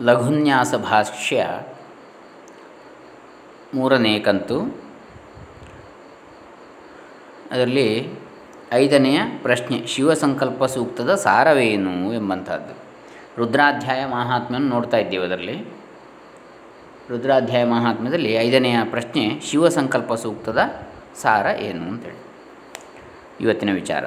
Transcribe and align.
ಲಘುನ್ಯಾಸ 0.00 0.74
ಭಾಷ್ಯ 0.74 1.46
ಮೂರನೇ 3.74 4.18
ಕಂತು. 4.18 4.60
ಅದರಲ್ಲಿ 7.52 8.10
ಐದನೆಯ 8.72 9.20
ಪ್ರಶ್ನೆ, 9.42 9.86
ಶಿವಸಂಕಲ್ಪ 9.86 10.64
ಸೂಕ್ತದ 10.64 11.14
ಸಾರವೇನು 11.14 12.14
ಎಂಬಂಥದ್ದು. 12.14 12.78
ರುದ್ರಾಧ್ಯಾಯ 13.38 14.06
ಮಹಾತ್ಮನ 14.06 14.68
ನೋಡ್ತಾ 14.68 14.96
ಇದ್ದೀವಿ 14.96 15.24
ಅದರಲ್ಲಿ. 15.24 15.64
ರುದ್ರಾಧ್ಯಾಯ 17.10 17.64
ಮಹಾತ್ಮ್ಯದಲ್ಲಿ 17.64 18.32
ಐದನೆಯ 18.32 18.76
ಪ್ರಶ್ನೆ, 18.84 19.40
ಶಿವಸಂಕಲ್ಪ 19.40 20.14
ಸೂಕ್ತದ 20.14 20.58
ಸಾರ 21.22 21.46
ಏನು 21.46 21.88
ಅಂತೇಳಿ. 21.88 22.24
ಇವತ್ತಿನ 23.40 23.74
ವಿಚಾರ 23.74 24.04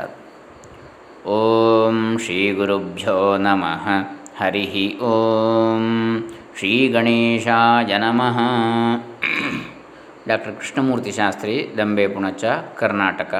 ಓಂ 1.27 2.17
ಶ್ರೀ 2.17 2.53
ಗುರುಭ್ಯೋ 2.53 3.37
ನಮಃ. 3.37 4.16
ಹರಿ 4.39 4.63
ಓಂ 5.09 5.85
ಶ್ರೀ 6.57 6.71
ಗಣೇಶಾಯ 6.87 7.93
ನಮಃ 7.97 8.37
ಡಾಕ್ಟರ್ 10.27 10.53
ಕೃಷ್ಣಮೂರ್ತಿ 10.59 11.11
ಶಾಸ್ತ್ರಿ 11.11 11.55
ದಂಬೆ 11.77 12.05
ಪುಣಚ 12.07 12.43
ಕರ್ನಾಟಕ 12.79 13.33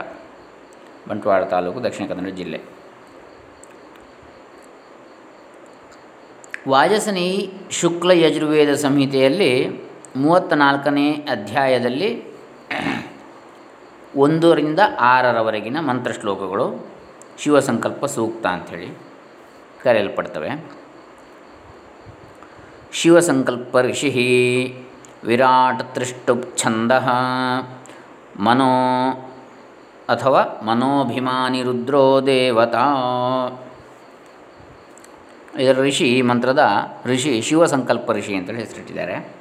ಬಂಟ್ವಾಳ 1.10 1.44
ತಾಲೂಕು 1.44 1.84
ದಕ್ಷಿಣ 1.84 2.06
ಕನ್ನಡ 2.08 2.32
ಜಿಲ್ಲೆ 2.40 2.60
ವಾಜಸನಿ 6.68 7.28
ಶುಕ್ಲ 7.72 8.12
ಯಜುರ್ವೇದ 8.24 8.74
ಸಂಹಿತೆಯಲ್ಲಿ 8.86 9.52
ಮೂವತ್ತ 10.24 10.54
ನಾಲ್ಕನೇ 10.64 11.08
ಅಧ್ಯಾಯದಲ್ಲಿ 11.36 12.10
ಒಂದರಿಂದ 14.16 14.80
ಆರರವರೆಗಿನ 15.14 15.78
ಮಂತ್ರ 15.90 16.12
ಶ್ಲೋಕಗಳು 16.12 16.68
ಶಿವಸಂಕಲ್ಪ 17.44 18.06
ಸೂಕ್ತ 18.16 18.48
ಅಂಥೇಳಿ 18.48 18.90
ಕರೆಯಲ್ಪಡ್ತವೆ. 19.84 20.52
ಶಿವಸಂಕಲ್ಪ 22.92 23.78
ಋಷಿ 23.78 24.76
ವಿರಾಟ್ 25.24 25.94
ತ್ರಿಷ್ಟುಪ್ 25.94 26.58
ಛಂದ 26.58 26.92
ಮನೋ 28.40 29.12
ಅಥವಾ 30.10 30.62
ಮನೋಭಿಮಾನಿ 30.66 31.64
ರುದ್ರೋ 31.64 32.22
ದೇವತಾ. 32.26 32.86
ಇದರ 35.60 35.82
ಋಷಿ 35.82 36.22
ಮಂತ್ರದ, 36.22 36.60
ಋಷಿ 37.06 37.42
ಶಿವಸಂಕಲ್ಪ 37.42 38.12
ಋಷಿ 38.12 38.36
ಅಂತೇಳಿ 38.36 38.60
ಹೆಸರಿಟ್ಟಿದ್ದಾರೆ. 38.60 39.36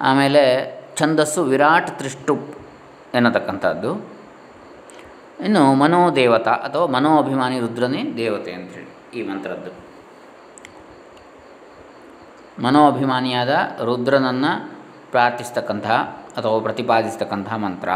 ಆಮೇಲೆ 0.00 0.74
ಛಂದಸ್ಸು 0.96 1.42
ವಿರಾಟ್ 1.42 1.98
ತ್ರಿಷ್ಟುಪ್ 1.98 2.58
ಎನ್ನತಕ್ಕಂಥದ್ದು. 3.14 3.94
ಇನ್ನು 5.44 5.74
ಮನೋದೇವತಾ 5.74 6.50
ಅಥವಾ 6.50 6.86
ಮನೋಭಿಮಾನಿ 6.86 7.60
ರುದ್ರನೇ 7.60 8.14
ದೇವತೆ 8.16 8.52
ಅಂತೇಳಿ 8.52 9.20
ಈ 9.20 9.28
ಮಂತ್ರದ್ದು. 9.28 9.89
ಮನೋಅಭಿಮಾನಿಯಾದ 12.60 13.48
ರುದ್ರನನ್ನು 13.84 14.72
ಪ್ರಾರ್ಥಿಸ್ತಕ್ಕಂತಹ 15.10 15.92
ಅಥವಾ 16.36 16.60
ಪ್ರತಿಪಾದಿಸ್ತಕ್ಕಂತಹ 16.60 17.56
ಮಂತ್ರ 17.56 17.88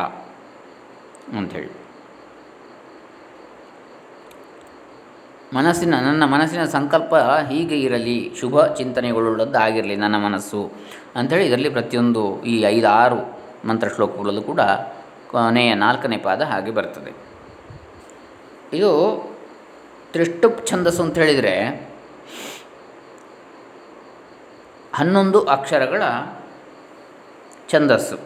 ಅಂಥೇಳಿ. 1.38 1.84
ಮನಸ್ಸಿನ, 5.54 5.94
ನನ್ನ 6.00 6.24
ಮನಸ್ಸಿನ 6.24 6.64
ಸಂಕಲ್ಪ 6.64 7.14
ಹೀಗೆ 7.14 7.80
ಇರಲಿ, 7.80 8.34
ಶುಭ 8.40 8.66
ಚಿಂತನೆಗಳುಳ್ಳದ್ದಾಗಿರಲಿ 8.66 9.96
ನನ್ನ 9.96 10.16
ಮನಸ್ಸು 10.16 10.72
ಅಂಥೇಳಿ 11.16 11.46
ಇದರಲ್ಲಿ 11.46 11.70
ಪ್ರತಿಯೊಂದು 11.70 12.42
ಈ 12.42 12.60
ಐದಾರು 12.60 13.38
ಮಂತ್ರ 13.68 13.88
ಶ್ಲೋಕಗಳಲ್ಲೂ 13.88 14.42
ಕೂಡ 14.42 14.60
ಕೊನೆಯ 15.30 15.74
ನಾಲ್ಕನೇ 15.74 16.16
ಪಾದ 16.16 16.42
ಹಾಗೆ 16.42 16.70
ಬರ್ತದೆ. 16.70 17.12
ಇದು 18.72 18.90
ತ್ರಿಷ್ಟುಪ್ 20.12 20.66
ಛಂದಸ್ಸು 20.66 21.02
ಅಂತ 21.02 21.18
ಹೇಳಿದರೆ 21.18 21.94
ಹನ್ನೊಂದು 24.95 25.45
ಅಕ್ಷರಗಳ 25.45 26.03
ಛಂದಸ್ಸು. 27.69 28.17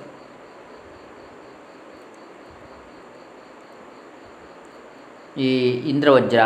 ಈ 5.36 5.70
ಇಂದ್ರವಜ್ರ 5.70 6.38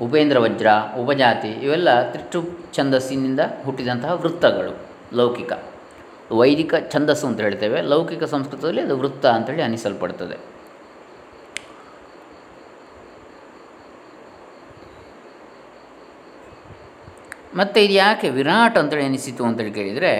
ಉಪೇಂದ್ರ 0.00 0.38
ವಜ್ರ 0.38 0.66
ಉಪಜಾತಿ 0.98 1.48
ಇವೆಲ್ಲ 1.48 2.10
ತ್ರಿಷ್ಟು 2.10 2.44
ಛಂದಸ್ಸಿನಿಂದ 2.72 3.40
ಹುಟ್ಟಿದಂತಹ 3.64 4.12
ವೃತ್ತಗಳು, 4.12 4.72
ಲೌಕಿಕ. 5.16 5.52
ವೈದಿಕ 6.32 6.74
ಛಂದಸ್ಸು 6.90 7.26
ಅಂತ 7.26 7.40
ಹೇಳ್ತೇವೆ. 7.40 7.82
ಲೌಕಿಕ 7.82 8.24
ಸಂಸ್ಕೃತದಲ್ಲಿ 8.24 8.80
ಅದು 8.80 8.98
ವೃತ್ತ 8.98 9.26
ಅಂತೇಳಿ 9.26 9.62
ಅನಿಸಲ್ಪಡ್ತದೆ. 9.62 10.59
ಮತ್ತು 17.56 17.80
ಇದು 17.80 17.92
ಯಾಕೆ 17.92 18.28
ವಿರಾಟ್ 18.28 18.78
ಅಂತೇಳಿ 18.78 19.04
ಅನಿಸಿತು 19.04 19.44
ಅಂತೇಳಿ 19.44 19.72
ಕೇಳಿದರೆ 19.72 20.12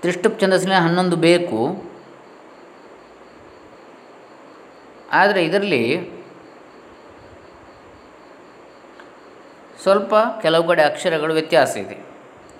ತ್ರಿಷ್ಟುಪ್ 0.00 0.40
ಛಂದಸ್ಸಿನ 0.40 0.78
ಹನ್ನೊಂದು 0.78 1.16
ಬೇಕು. 1.16 1.60
ಆದರೆ 5.12 5.44
ಇದರಲ್ಲಿ 5.44 6.14
ಸ್ವಲ್ಪ 9.82 10.14
ಕೆಲವು 10.42 10.68
ಕಡೆ 10.68 10.82
ಅಕ್ಷರಗಳು 10.82 11.34
ವ್ಯತ್ಯಾಸ 11.34 11.76
ಇದೆ. 11.76 11.96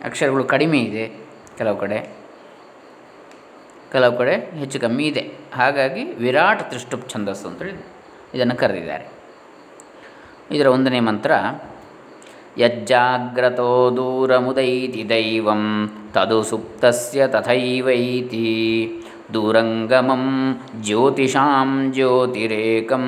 ಅಕ್ಷರಗಳು 0.05 0.45
ಕಡಿಮೆ 0.45 0.79
ಇದೆ 0.79 1.05
ಕೆಲವು 1.59 1.77
ಕಡೆ. 1.77 2.17
ಕೆಲವು 3.93 4.19
ಕಡೆ 4.19 4.35
ಹೆಚ್ಚು 4.35 4.81
ಕಮ್ಮಿ 4.81 5.05
ಇದೆ. 5.05 5.33
ಹಾಗಾಗಿ 5.55 6.05
ವಿರಾಟ್ 6.05 6.63
ತ್ರಿಷ್ಟುಪ್ 6.63 7.11
ಛಂದಸ್ಸು 7.11 7.49
ಅಂತೇಳಿ 7.49 7.87
ಇದನ್ನು 8.35 8.57
ಕರೆದಿದ್ದಾರೆ. 8.57 9.07
ಇದರ 10.51 10.67
ಒಂದನೇ 10.67 11.01
ಮಂತ್ರ 11.01 11.33
ಯಜ್ಜಾಗ್ರತೋ 12.59 13.91
ದೂರಮುದೈತಿ 13.97 15.09
ದೈವಂ 15.09 15.63
ತದು 16.15 16.43
ಸುಪ್ತಸ್ಯ 16.43 17.27
ತಥೈವೈತಿ 17.27 18.45
ದೂರಂಗಮಂ 19.35 20.25
ಜ್ಯೋತಿಷಾಂ 20.81 21.93
ಜ್ಯೋತಿರೇಕಂ 21.93 23.07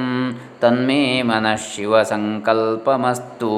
ತನ್ಮೇ 0.60 1.22
ಮನಃ 1.22 1.56
ಶಿವಸಂಕಲ್ಪಮಸ್ತು 1.56 3.52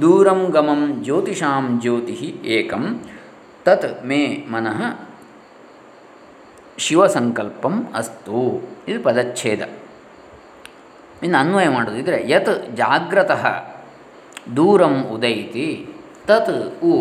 ದೂರಂ 0.00 0.44
ಗಮಂ 0.44 1.04
ಜ್ಯೋತಿಷಾಂ 1.04 1.80
ಜ್ಯೋತಿ 1.80 2.40
ಏಕಂ. 2.44 3.00
ತತ್ 3.64 4.04
ಮೇ 4.04 4.46
ಮನಃ 4.50 4.98
ಶಿವಸಂಕಲ್ಪಂ 6.78 7.92
ಅಸ್ತು. 7.94 8.68
ಇದು 8.88 9.02
ಪದಚ್ಛೇದ. 9.02 9.62
ಇನ್ನು 11.22 11.38
ಅನ್ವಯ 11.38 11.68
ಮಾಡೋದಿದ್ರೆ 11.68 12.30
ಯತ್ 12.30 12.76
ಜಾಗ್ರತಃ 12.76 13.69
ದೂರಂ 14.56 14.94
ಉದೈತಿ 15.14 15.68
ತತ್ 16.28 16.54
ಉ 16.90 16.94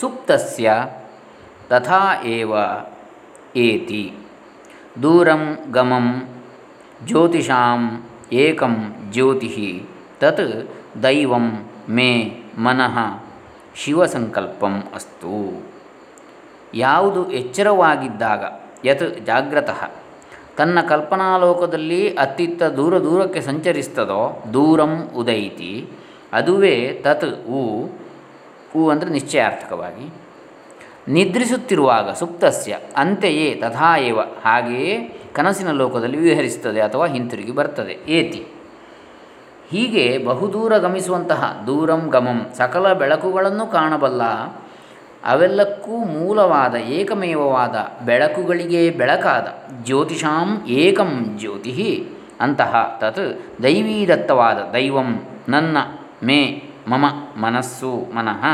ಸುಪ್ತಸ್ಯ 0.00 0.68
ತಥಾ 1.70 2.02
ಏವ 2.36 2.52
ಏತಿ 3.56 4.04
ದೂರಂ 5.02 5.44
ಗಮಂ 5.70 6.06
ಜ್ಯೋತಿಷಾಂ 7.06 7.82
ಏಕಂ 8.44 8.74
ಜ್ಯೋತಿ 9.12 9.50
ತತ್ 10.18 10.46
ದೈವಂ 11.02 11.46
ಮೇ 11.88 12.10
ಮನಃ 12.58 12.96
ಶಿವಸಂಕಲ್ಪಂ 13.76 14.74
ಅಸ್ತು 14.94 15.38
ಯಾವುದು 16.74 17.20
ಎಚ್ಚರವಾಗಿದ್ದಾಗ, 17.30 18.42
ಯತ್ 18.84 19.04
ಜಾಗ್ರತಃ, 19.26 19.80
ತನ್ನ 20.56 20.78
ಕಲ್ಪನಾಲೋಕದಲ್ಲಿ 20.88 22.00
ಅತ್ತಿತ್ತ 22.14 22.62
ದೂರ 22.78 22.94
ದೂರಕ್ಕೆ 22.98 23.40
ಸಂಚರಿಸ್ತದೋ, 23.40 24.22
ದೂರಂ 24.52 24.92
ಉದೈತಿ 25.14 25.72
ಅದುವೇ 26.38 26.76
ತತ್ 27.04 27.26
ಉ 27.58 27.62
ಉ 28.78 28.82
ಅಂದರೆ 28.92 29.10
ನಿಶ್ಚಯಾರ್ಥಕವಾಗಿ. 29.16 30.06
ನಿದ್ರಿಸುತ್ತಿರುವಾಗ 31.14 32.08
ಸುಪ್ತಸ್ಯ, 32.20 32.72
ಅಂತೆಯೇ 32.96 33.48
ತಥಾ 33.62 33.90
ಏವ, 34.08 34.20
ಹಾಗೆಯೇ 34.44 34.94
ಕನಸಿನ 35.36 35.70
ಲೋಕದಲ್ಲಿ 35.80 36.18
ವಿಹರಿಸುತ್ತದೆ 36.26 36.80
ಅಥವಾ 36.80 37.06
ಹಿಂತಿರುಗಿ 37.14 37.54
ಬರ್ತದೆ, 37.58 37.94
ಏತಿ. 38.18 38.42
ಹೀಗೆ 39.70 40.04
ಬಹುದೂರ 40.28 40.72
ಗಮಿಸುವಂತಹ 40.78 41.42
ದೂರಂ 41.66 42.02
ಗಮಂ, 42.14 42.38
ಸಕಲ 42.58 42.86
ಬೆಳಕುಗಳನ್ನು 43.02 43.66
ಕಾಣಬಲ್ಲ, 43.76 44.22
ಅವೆಲ್ಲಕ್ಕೂ 45.32 45.96
ಮೂಲವಾದ 46.14 46.74
ಏಕಮೇವವಾದ 46.96 47.76
ಬೆಳಕುಗಳಿಗೆ 48.08 48.82
ಬೆಳಕಾದ 49.00 49.46
ಜ್ಯೋತಿಷಾಂ 49.86 50.48
ಏಕಂ 50.82 51.12
ಜ್ಯೋತಿ 51.42 51.74
ಅಂತಹ 52.40 52.72
ತತ್ 53.02 53.24
ದೈವೀದತ್ತವಾದ 53.62 54.58
ದೈವಂ 54.72 55.10
ನನ್ನ 55.48 55.76
ಮೇ 56.22 56.70
ಮಮ 56.88 57.04
ಮನಸ್ಸು 57.36 57.96
ಮನಃ. 58.14 58.44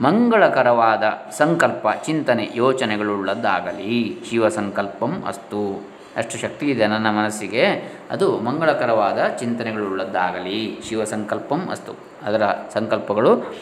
ಮಂಗಳಕರವಾದ 0.00 1.02
ಸಂಕಲ್ಪ 1.30 1.86
ಚಿಂತನೆ 2.04 2.50
ಯೋಚನೆಗಳುಳ್ಳದ್ದಾಗಲಿ. 2.54 4.18
ಶಿವಸಂಕಲ್ಪಂ 4.30 5.22
ಅಸ್ತು. 5.26 5.88
ಅಷ್ಟು 6.16 6.38
ಶಕ್ತಿ 6.38 6.66
ಇದೆ 6.66 6.86
ನನ್ನ 6.86 7.10
ಮನಸ್ಸಿಗೆ. 7.10 7.66
ಅದು 8.10 8.40
ಮಂಗಳಕರವಾದ 8.40 9.26
ಚಿಂತನೆಗಳುಳ್ಳದ್ದಾಗಲಿ. 9.26 10.80
ಶಿವಸಂಕಲ್ಪಂ 10.88 11.68
ಅಸ್ತು. 11.70 11.92
ಅದರ 12.26 12.42
ಸಂಕಲ್ಪಗಳು 12.72 13.54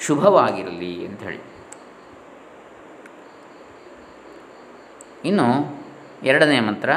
ಶುಭವಾಗಿರಲಿ 0.00 1.06
ಅಂತ 1.06 1.20
ಹೇಳಿ 1.20 1.38
ಇನ್ನು 5.24 5.78
ಎರಡನೇ 6.22 6.60
ಮಂತ್ರ. 6.60 6.90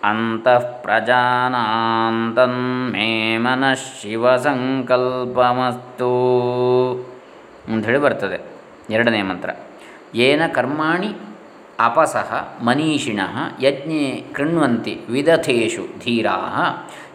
ಅಂತಃ 0.04 0.82
ಪ್ರಜಾನಾಂತನ್ಮೇ 0.82 3.38
ಮನಃ 3.38 3.74
ಶಿವ 3.74 4.36
ಸಂಕಲ್ಪಮಸ್ತು 4.36 6.12
ಅಂಥೇಳಿ 7.68 7.98
ಬರ್ತದೆ. 7.98 8.40
ಎರಡನೇ 8.90 9.22
ಮಂತ್ರ. 9.22 9.50
ಏನ 10.14 10.42
ಕರ್ಮಾಣಿ 10.54 11.16
ಅಪಸಃ 11.80 12.62
ಮನೀಷಿಣ 12.62 13.20
ಯಜ್ಞೆ 13.62 14.24
ಕೃಣ್ವಂತಿ 14.32 15.00
ವಿದಥೇಷು 15.10 15.86
ಧೀರಾ 16.04 16.36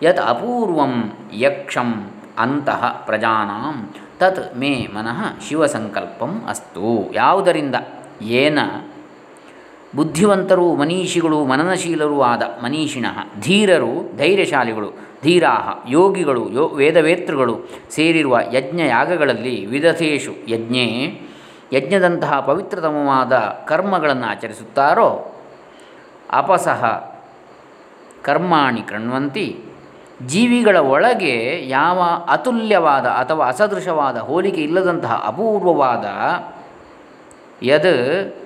ಯತ್ 0.04 0.20
ಅಪೂರ್ವಂ 0.20 1.14
ಯಕ್ಷಂ 1.34 2.12
ಅಂತಃ 2.38 2.92
ಪ್ರಜಾನಾಂ 2.92 3.94
ತತ್ 4.20 4.58
ಮೇ 4.58 4.88
ಮನಃ 4.94 5.48
ಶಿವಸಂಕಲ್ಪಂ 5.48 6.44
ಅಸ್ತು. 6.50 7.12
ಯಾವುದರಿಂದ? 7.14 7.76
ಏನ? 8.22 8.60
ಬುದ್ಧಿವಂತರು, 9.96 10.76
ಮನೀಷಿಗಳು, 10.76 11.46
ಮನನಶೀಲರೂ 11.46 12.22
ಆದ 12.22 12.44
ಮನೀಷಿಣ, 12.64 13.06
ಧೀರರು, 13.42 14.18
ಧೈರ್ಯಶಾಲಿಗಳು 14.18 14.92
ಧೀರಾ 15.24 15.86
ಯೋಗಿಗಳು, 15.90 16.50
ಯೋ 16.52 16.68
ವೇದವೇತೃಗಳು 16.68 17.60
ಸೇರಿರುವ 17.90 18.40
ಯಜ್ಞ 18.54 18.80
ಯಾಗಗಳಲ್ಲಿ 18.80 19.66
ವಿದಥೇಶು 19.66 20.32
ಯಜ್ಞೆ 20.48 21.22
ಯಜ್ಞದಂತಹ 21.72 22.40
ಪವಿತ್ರತಮವಾದ 22.40 23.34
ಕರ್ಮಗಳನ್ನು 23.66 24.28
ಆಚರಿಸುತ್ತಾರೋ 24.28 25.34
ಅಪಸಹ 26.32 27.12
ಕರ್ಮಾಣಿ 28.22 28.82
ಕೃಣ್ವಂತಿ 28.82 29.64
ಜೀವಿಗಳ 30.26 30.78
ಒಳಗೆ 30.78 31.68
ಯಾವ 31.70 32.00
ಅತುಲ್ಯವಾದ 32.28 33.06
ಅಥವಾ 33.06 33.48
ಅಸದೃಶವಾದ 33.48 34.18
ಹೋಲಿಕೆ 34.18 34.62
ಇಲ್ಲದಂತಹ 34.62 35.24
ಅಪೂರ್ವವಾದ 35.26 36.06
ಯದ್ 37.64 37.94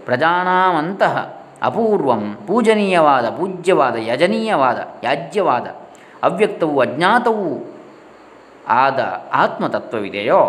ಪ್ರಜಾನಾಮಂತಹ 0.05 1.43
ಅಪೂರ್ವಂ 1.61 2.37
ಪೂಜನೀಯವಾದ, 2.47 3.29
ಪೂಜ್ಯವಾದ, 3.29 3.95
ಯಜನೀಯವಾದ, 3.95 4.79
ಯಾಜ್ಯವಾದ, 5.03 5.67
ಅವ್ಯಕ್ತವೂ 6.23 6.81
ಅಜ್ಞಾತವೂ 6.81 7.75
ಆದ 8.67 8.99
ಆತ್ಮತತ್ವವಿದೆಯೋ 9.33 10.41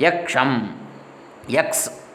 ಯಕ್ಷಂ, 0.00 0.50
ಯಕ್ಸ್. 1.50 2.05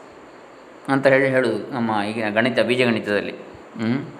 ಅಂತ 0.88 1.06
ಹೇಳಿ 1.06 1.28
ಹೇಳುವುದು 1.28 1.72
ನಮ್ಮ 1.72 1.90
ಈಗ 2.02 2.28
ಗಣಿತ, 2.34 2.60
ಬೀಜಗಣಿತದಲ್ಲಿ. 2.60 3.34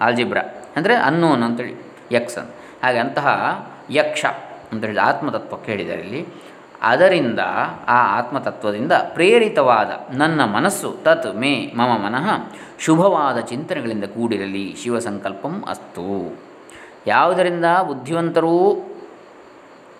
ಆಲ್ಜಿಬ್ರಾ 0.01 0.41
ಅಂದರೆ 0.75 0.95
ಅನ್ನೋನ್ 0.95 1.43
ಅಂತೇಳಿ 1.43 1.75
ಯಕ್ಷ 2.11 2.37
ಹಾಗೆ 2.83 2.99
ಅಂತಹ 2.99 3.27
ಯಕ್ಷ 3.91 4.25
ಅಂತೇಳಿ 4.71 4.97
ಆತ್ಮತತ್ವಕ್ಕೆ 4.97 5.71
ಹೇಳಿದ್ದಾರೆ 5.71 6.01
ಇಲ್ಲಿ 6.01 6.21
ಅದರಿಂದ, 6.81 7.41
ಆ 7.87 7.97
ಆತ್ಮತತ್ವದಿಂದ 8.19 8.91
ಪ್ರೇರಿತವಾದ 8.91 9.91
ನನ್ನ 10.13 10.45
ಮನಸ್ಸು 10.45 10.89
ತತ್ 11.03 11.35
ಮೇ 11.35 11.51
ಮಮ 11.75 11.91
ಮನಃ 12.05 12.25
ಶುಭವಾದ 12.79 13.39
ಚಿಂತನೆಗಳಿಂದ 13.39 14.03
ಕೂಡಿರಲಿ 14.03 14.75
ಶಿವಸಂಕಲ್ಪಂ 14.83 15.63
ಅಸ್ತು. 15.69 16.39
ಯಾವುದರಿಂದ 17.07 17.65
ಬುದ್ಧಿವಂತರೂ, 17.87 18.55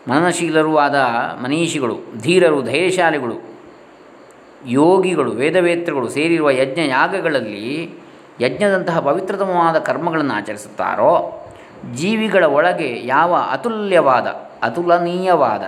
ಮನನಶೀಲರೂ 0.07 0.77
ಆದ 0.77 0.95
ಮನೀಷಿಗಳು, 1.43 1.97
ಧೀರರು, 2.21 2.61
ಧೈರ್ಯಶಾಲಿಗಳು 2.61 3.52
ಯೋಗಿಗಳು 4.65 5.31
ವೇದವೇತ್ರಗಳು 5.31 6.09
ಸೇರಿರುವ 6.09 6.49
ಯಜ್ಞ 6.49 6.79
ಯಾಗಗಳಲ್ಲಿ 6.87 7.93
ಯಜ್ಞದಂತಹ 8.41 8.99
ಪವಿತ್ರತಮವಾದ 8.99 9.79
ಕರ್ಮಗಳನ್ನು 9.79 10.33
ಆಚರಿಸುತ್ತಾರೋ? 10.33 11.39
ಜೀವಿಗಳ 11.93 12.43
ಒಳಗೆ 12.43 13.05
ಯಾವ 13.05 13.35
ಅತುಲ್ಯವಾದ, 13.51 14.27
ಅತುಲನೀಯವಾದ, 14.63 15.61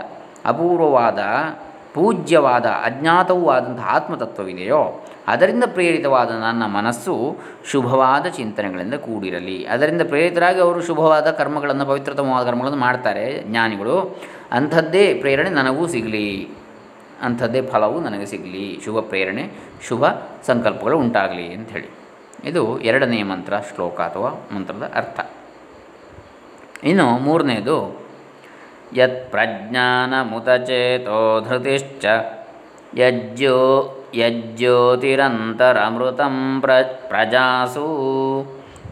ಅಪೂರ್ವವಾದ, 0.46 1.20
ಪೂಜ್ಯವಾದ, 1.94 2.66
ಅಜ್ಞಾತವೂ 2.66 3.50
ಆದಂತಹ 3.50 3.88
ಆತ್ಮತತ್ವವಿದೆಯೋ? 3.96 5.06
ಅದರಿಂದ 5.28 5.64
ಪ್ರೇರಿತವಾದ 5.68 6.32
ನನ್ನ 6.32 6.66
ಮನಸ್ಸು 6.66 7.38
ಶುಭವಾದ 7.72 8.26
ಚಿಂತನೆಗಳಿಂದ 8.26 8.94
ಕೂಡಿರಲಿ. 8.94 9.66
ಅದರಿಂದ 9.66 10.02
ಪ್ರೇರಿತರಾಗಿ 10.02 10.60
ಅವರು 10.60 10.82
ಶುಭವಾದ 10.82 11.32
ಕರ್ಮಗಳನ್ನು, 11.32 11.86
ಪವಿತ್ರತಮವಾದ 11.86 12.46
ಕರ್ಮಗಳನ್ನು 12.46 12.80
ಮಾಡ್ತಾರೆ 12.80 13.44
ಜ್ಞಾನಿಗಳು. 13.44 14.20
ಅಂಥದ್ದೇ 14.52 15.14
ಪ್ರೇರಣೆ 15.14 15.50
ನನಗೂ 15.50 15.88
ಸಿಗಲಿ. 15.88 16.50
ಅಂಥದ್ದೇ 17.22 17.62
ಫಲವು 17.62 18.00
ನನಗೆ 18.00 18.26
ಸಿಗಲಿ. 18.26 18.82
ಶುಭ 18.86 19.00
ಪ್ರೇರಣೆ, 19.00 19.52
ಶುಭ 19.88 20.04
ಸಂಕಲ್ಪಗಳು 20.46 20.98
ಉಂಟಾಗಲಿ 20.98 21.54
ಅಂಥೇಳಿ. 21.54 21.90
ಇದು 22.44 22.80
ಎರಡನೆಯ 22.80 23.24
ಮಂತ್ರ, 23.24 23.54
ಶ್ಲೋಕ 23.76 24.02
ಅಥವಾ 24.02 24.56
ಮಂತ್ರದ 24.56 24.92
ಅರ್ಥ. 24.96 25.20
ಇನ್ನು 26.84 27.18
ಮೂರನೇದು 27.18 28.06
ಯತ್ 28.96 29.32
ಪ್ರಜ್ಞಾನ 29.32 30.24
ಪ್ರಜ್ಞಾನಮುತಚೇತೋ 30.24 31.42
ಧೃತಿಶ್ಚ 31.42 32.06
ಯಜ್ಜೋ 32.98 33.92
ಯಜ್ಜ್ಯೋತಿರಂತರಮೃತ 34.16 36.22
ಪ್ರ, 36.62 36.82
ಪ್ರಜಾಸು 36.82 37.88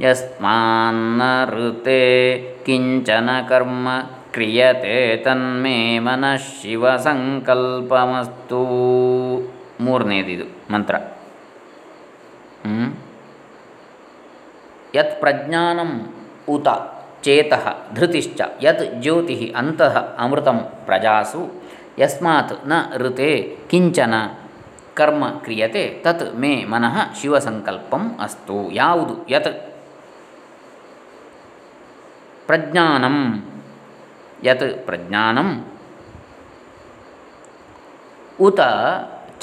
ಯಸ್ಮಾನ್ನ 0.02 1.22
ಋತೆ 1.46 2.42
ಕಿಂಚನ 2.66 3.30
ಕರ್ಮ 3.50 3.88
ಕ್ರಿಯತೆ 4.34 5.18
ತನ್ಮೇ 5.18 6.00
ಮನಃಶಿವ 6.00 6.84
ಸಂಕಲ್ಪಮಸ್ತು 6.98 8.62
ಮೂರನೇದಿದು, 9.80 10.46
ಮಂತ್ರ. 10.74 10.96
ಯತ್ 14.96 15.14
ಪ್ರಜ್ಞಾನಂ 15.20 15.92
ಉತ 16.50 16.68
ಚೇತ 17.24 17.54
ಧೃತಿಶ್ಚ, 17.94 18.42
ಯತ್ 18.62 18.84
ಜ್ಯೋತಿ 19.02 19.54
ಅಂತಃ 19.56 19.96
ಅಮೃತಂ 20.18 20.60
ಪ್ರಜಾಸು, 20.86 21.42
ಯಸ್ಮಾತ್ನ 22.00 22.74
ಋತೆ 22.98 23.58
ಕಿಂಚನ 23.70 24.14
ಕರ್ಮ 24.94 25.24
ಕ್ರಿಯತೆ, 25.44 25.84
ತತ್ 26.04 26.26
ಮೇ 26.36 26.54
ಮನಃ 26.66 26.98
ಶಿವಸಂಕಲ್ಪಂ 27.22 28.04
ಅಸ್ತು. 28.20 28.58
ಯಾವುದು? 28.72 29.16
ಯತ್ 29.30 29.52
ಪ್ರಜ್ಞಾನಂ. 32.48 33.18
ಯತ್ 34.44 34.68
ಪ್ರಜ್ಞಾನಂ 34.86 35.50
ಉತ 38.40 38.62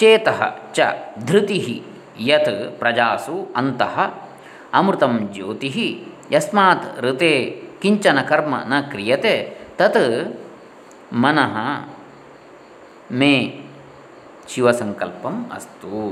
ಚೇತ 0.01 0.29
ಚ 0.77 0.87
ಧೃತಿ 1.25 1.59
ಯತ್ 2.29 2.55
ಪ್ರಜಾಸು 2.81 3.37
ಅಂತಃ 3.57 3.97
ಅಮೃತಂ 4.75 5.15
ಜ್ಯೋತಿ 5.35 5.71
ಯಸ್ಮಾತ್ 6.35 6.87
ಋತೆ 7.01 7.35
ಕಿಂಚನ 7.83 8.19
ಕರ್ಮ 8.23 8.55
ನ 8.69 8.81
ಕ್ರಿಯತೆ 8.91 9.35
ತತ್ 9.79 10.03
ಮನಃ 11.23 11.55
ಮೇ 13.13 13.35
ಶಿವಸಂಕಲ್ಪಂ 14.49 15.37
ಅಸ್ತು 15.53 16.03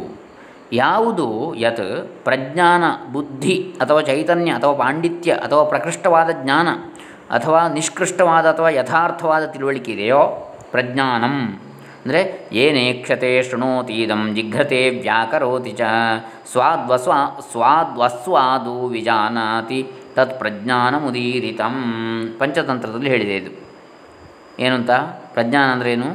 ಯಾವುದು 0.73 1.27
ಯತ್ 1.57 1.85
ಪ್ರಜ್ಞಾನ 2.25 2.85
ಬುದ್ಧಿ 3.13 3.57
ಅಥವಾ 3.81 4.01
ಚೈತನ್ಯ 4.01 4.51
ಅಥವಾ 4.53 4.75
ಪಾಂಡಿತ್ಯ 4.75 5.33
ಅಥವಾ 5.45 5.63
ಪ್ರಕೃಷ್ಟವಾದ 5.65 6.31
ಜ್ಞಾನ 6.43 6.69
ಅಥವಾ 7.31 7.69
ನಿಷ್ಕೃಷ್ಟವಾದ 7.69 8.47
ಅಥವಾ 8.51 8.71
ಯಥಾರ್ಥವಾದ 8.71 9.47
ತಿಳುವಳಿಕೆ 9.47 9.93
ಇದೆಯೋ 9.93 10.21
ಪ್ರಜ್ಞಾನಂ. 10.71 11.35
ಅಂದರೆ 12.03 12.21
ಏನೇಕ್ಷತೆ 12.53 13.31
ಇದಂ 14.03 14.35
ಜಿಘ್ರತೆ 14.35 14.91
ವ್ಯಾಕರೋತಿ 14.91 15.71
ಚ, 15.71 15.83
ಸ್ವಾದ್ವಸ್ವ, 16.53 17.13
ಸ್ವಾದ್ವಸ್ವಾದು 17.53 18.87
ವಿಜಾನಾತಿ, 18.87 19.81
ತತ್ 20.17 20.39
ಪ್ರಜ್ಞಾನ 20.39 20.95
ಮುದೀರಿತಂ 20.99 21.75
ಪಂಚತಂತ್ರದಲ್ಲಿ 22.39 23.11
ಹೇಳಿದೆ 23.11 23.37
ಇದು. 23.37 23.51
ಏನು 24.59 24.75
ಅಂತ 24.75 24.91
ಪ್ರಜ್ಞಾನ 25.35 25.69
ಅಂದ್ರೇನು 25.71 26.09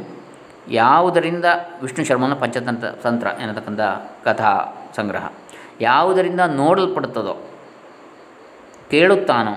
ಯಾವುದರಿಂದ 0.72 1.46
ವಿಷ್ಣು 1.82 2.06
ಶರ್ಮನ 2.06 2.34
ಪಂಚತಂತ್ರ 2.34 2.90
ತಂತ್ರ 3.04 3.28
ಎನ್ನತಕ್ಕಂಥ 3.42 3.82
ಕಥಾ 4.26 4.52
ಸಂಗ್ರಹ. 4.96 5.26
ಯಾವುದರಿಂದ 5.82 6.42
ನೋಡಲ್ಪಡುತ್ತದೋ, 6.56 7.36
ಕೇಳುತ್ತಾನೋ 8.92 9.54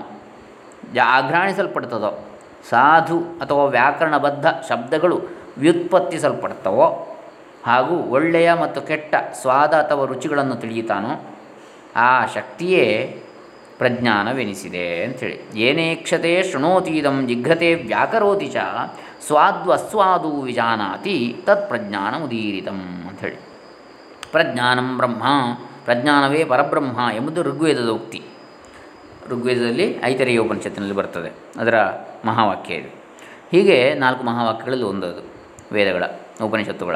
ಆಘ್ರಾಣಿಸಲ್ಪಡ್ತದೋ, 0.99 2.29
ಸಾಧು 2.69 3.19
ಅಥವಾ 3.19 3.65
ವ್ಯಾಕರಣಬದ್ಧ 3.65 4.47
ಶಬ್ದಗಳು 4.47 5.21
ವ್ಯುತ್ಪತ್ತಿಸಲ್ಪಡ್ತವೋ, 5.57 7.17
ಹಾಗೂ 7.65 7.95
ಒಳ್ಳೆಯ 7.95 8.53
ಮತ್ತು 8.53 8.81
ಕೆಟ್ಟ 8.81 9.15
ಸ್ವಾದ 9.41 9.73
ಅಥವಾ 9.73 10.05
ರುಚಿಗಳನ್ನು 10.05 10.55
ತಿಳಿಯುತ್ತಾನೋ, 10.55 11.35
ಆ 11.95 12.25
ಶಕ್ತಿಯೇ 12.25 13.23
ಪ್ರಜ್ಞಾನವೆನಿಸಿದೆ 13.77 15.03
ಅಂಥೇಳಿ. 15.03 15.59
ಏನೇಕ್ಷತೆ 15.59 16.43
ಶೃಣೋತೀದಂ 16.43 17.27
ಜಿಘ್ರತೆ 17.27 17.73
ವ್ಯಾಕರೋತಿ 17.73 18.47
ಚ 18.47 18.55
ಸ್ವಾದ್ವಸ್ವಾದು 19.27 20.41
ವಿಜಾನಾತಿ 20.41 21.35
ತತ್ 21.45 21.69
ಪ್ರಜ್ಞಾನ 21.69 22.23
ಉದೀರಿತಂ 22.23 23.05
ಅಂಥೇಳಿ. 23.09 23.35
ಪ್ರಜ್ಞಾನಂ 24.31 24.97
ಬ್ರಹ್ಮ, 24.97 25.23
ಪ್ರಜ್ಞಾನವೇ 25.85 26.43
ಪರಬ್ರಹ್ಮ 26.43 27.15
ಎಂಬುದು 27.15 27.43
ಋಗ್ವೇದದ 27.43 27.89
ಉಕ್ತಿ. 27.89 28.23
ಋಗ್ವೇದದಲ್ಲಿ 29.29 29.99
ಐತರೇಯ 30.03 30.37
ಉಪನಿಷತ್ತಿನಲ್ಲಿ 30.37 30.95
ಬರ್ತದೆ. 30.95 31.33
ಅದರ 31.59 31.75
ಮಹಾವಾಕ್ಯ 32.25 32.73
ಇದು. 32.73 32.89
ಹೀಗೆ 33.51 33.93
ನಾಲ್ಕು 33.93 34.23
ಮಹಾವಾಕ್ಯಗಳಲ್ಲಿ 34.23 34.85
ಒಂದದು, 34.85 35.25
ವೇದಗಳ, 35.71 36.03
ಉಪನಿಷತ್ತುಗಳ. 36.43 36.95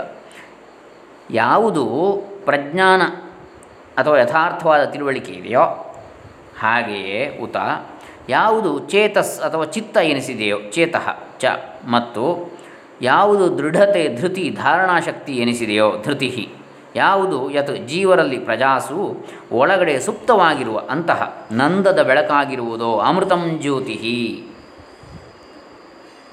ಯಾವುದು 1.29 2.17
ಪ್ರಜ್ಞಾನ 2.45 3.01
ಅಥವಾ 3.97 4.19
ಯಥಾರ್ಥವಾದ 4.19 4.83
ತಿಳುವಳಿಕೆ 4.83 5.31
ಇದೆಯೋ 5.31 5.61
ಹಾಗೆಯೇ 6.59 7.38
ಉತ, 7.38 7.55
ಯಾವುದು 8.29 8.79
ಚೇತಸ್ 8.79 9.41
ಅಥವಾ 9.41 9.65
ಚಿತ್ತ 9.65 9.97
ಎನಿಸಿದೆಯೋ, 9.97 10.57
ಚೇತಃ, 10.71 11.17
ಚ, 11.39 11.45
ಮತ್ತು 11.88 12.51
ಯಾವುದು 13.01 13.57
ದೃಢತೆ 13.57 14.15
ಧೃತಿ 14.15 14.57
ಧಾರಣಾಶಕ್ತಿ 14.61 15.33
ಎನಿಸಿದೆಯೋ 15.38 15.93
ಧೃತಿ 16.03 16.53
ಯಾವುದು? 16.95 17.51
ಯತ್ 17.51 17.88
ಜೀವರಲ್ಲಿ 17.88 18.39
ಪ್ರಜಾಸು 18.39 19.17
ಒಳಗಡೆ 19.51 20.00
ಸುಪ್ತವಾಗಿರುವ 20.00 20.81
ಅಂತಹ 20.89 21.45
ನಂದದ 21.51 22.03
ಬೆಳಕಾಗಿರುವುದೋ 22.03 22.98
ಅಮೃತಂ 22.98 23.57
ಜ್ಯೋತಿ 23.62 24.43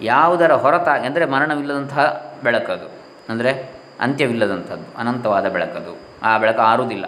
ಯಾವುದರ 0.01 0.53
ಹೊರತಾಗಿ 0.53 1.07
ಅಂದರೆ 1.07 1.25
ಮರಣವಿಲ್ಲದಂತಹ 1.25 2.33
ಬೆಳಕದು. 2.45 2.91
ಅಂದರೆ 3.29 3.71
ಅಂತ್ಯವಿಲ್ಲದಂಥದ್ದು, 4.01 4.99
ಅನಂತವಾದ 4.99 5.49
ಬೆಳಕದು. 5.49 5.99
ಆ 6.23 6.39
ಬೆಳಕು 6.39 6.61
ಆರುವುದಿಲ್ಲ. 6.61 7.05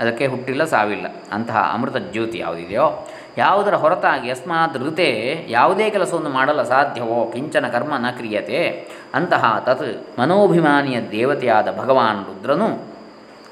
ಅದಕ್ಕೆ 0.00 0.26
ಹುಟ್ಟಿಲ್ಲ, 0.26 0.64
ಸಾವಿಲ್ಲ. 0.64 1.06
ಅಂತಹ 1.32 1.70
ಅಮೃತ 1.74 1.96
ಜ್ಯೋತಿ 1.96 2.38
ಯಾವುದಿದೆಯೋ? 2.38 3.08
ಯಾವುದರ 3.38 3.74
ಹೊರತಾಗಿ 3.74 4.30
ಅಸ್ಮಾತ್ 4.30 4.76
ಋತೆ 4.76 5.46
ಯಾವುದೇ 5.48 5.90
ಕೆಲಸವನ್ನು 5.90 6.30
ಮಾಡಲು 6.30 6.64
ಸಾಧ್ಯವೋ 6.64 7.30
ಕಿಂಚನ 7.32 7.68
ಕರ್ಮ 7.68 7.96
ನ 7.96 8.10
ಕ್ರಿಯತೆ. 8.16 8.88
ಅಂತಹ 9.14 9.62
ತತ್ 9.66 10.18
ಮನೋಭಿಮಾನಿಯ 10.18 11.00
ದೇವತೆಯಾದ 11.00 11.78
ಭಗವಾನ್ 11.78 12.26
ರುದ್ರನು 12.26 12.84